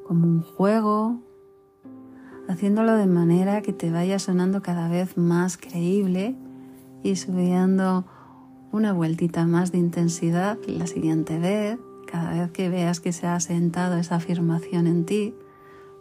como 0.08 0.28
un 0.28 0.44
juego, 0.44 1.20
haciéndolo 2.48 2.96
de 2.98 3.08
manera 3.08 3.64
que 3.64 3.74
te 3.74 3.90
vaya 3.90 4.20
sonando 4.20 4.62
cada 4.62 4.90
vez 4.90 5.18
más 5.18 5.58
creíble 5.58 6.36
y 7.02 7.16
subiendo 7.16 8.06
una 8.72 8.94
vueltita 8.94 9.48
más 9.48 9.72
de 9.72 9.80
intensidad 9.80 10.60
la 10.68 10.86
siguiente 10.86 11.40
vez 11.40 11.80
cada 12.14 12.30
vez 12.30 12.52
que 12.52 12.70
veas 12.70 13.00
que 13.00 13.12
se 13.12 13.26
ha 13.26 13.40
sentado 13.40 13.98
esa 13.98 14.18
afirmación 14.18 14.86
en 14.86 15.04
ti, 15.04 15.34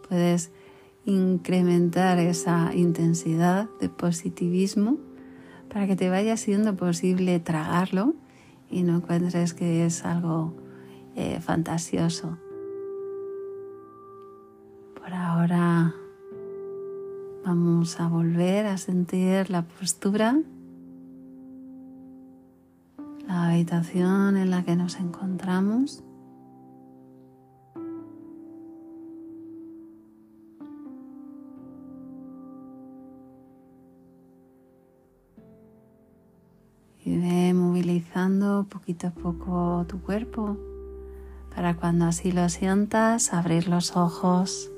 puedes 0.07 0.51
incrementar 1.05 2.19
esa 2.19 2.69
intensidad 2.75 3.67
de 3.79 3.89
positivismo 3.89 4.99
para 5.69 5.87
que 5.87 5.95
te 5.95 6.11
vaya 6.11 6.37
siendo 6.37 6.75
posible 6.75 7.39
tragarlo 7.39 8.13
y 8.69 8.83
no 8.83 8.97
encuentres 8.97 9.55
que 9.55 9.87
es 9.87 10.05
algo 10.05 10.53
eh, 11.15 11.39
fantasioso. 11.41 12.37
Por 14.93 15.15
ahora 15.15 15.95
vamos 17.43 17.99
a 17.99 18.07
volver 18.07 18.67
a 18.67 18.77
sentir 18.77 19.49
la 19.49 19.63
postura, 19.63 20.37
la 23.27 23.49
habitación 23.49 24.37
en 24.37 24.49
la 24.51 24.63
que 24.63 24.75
nos 24.75 24.99
encontramos. 24.99 26.03
y 37.05 37.17
ve 37.17 37.53
movilizando 37.53 38.65
poquito 38.69 39.07
a 39.07 39.11
poco 39.11 39.85
tu 39.89 40.01
cuerpo 40.01 40.57
para 41.53 41.75
cuando 41.75 42.05
así 42.05 42.31
lo 42.31 42.47
sientas 42.47 43.33
abrir 43.33 43.67
los 43.67 43.97
ojos 43.97 44.72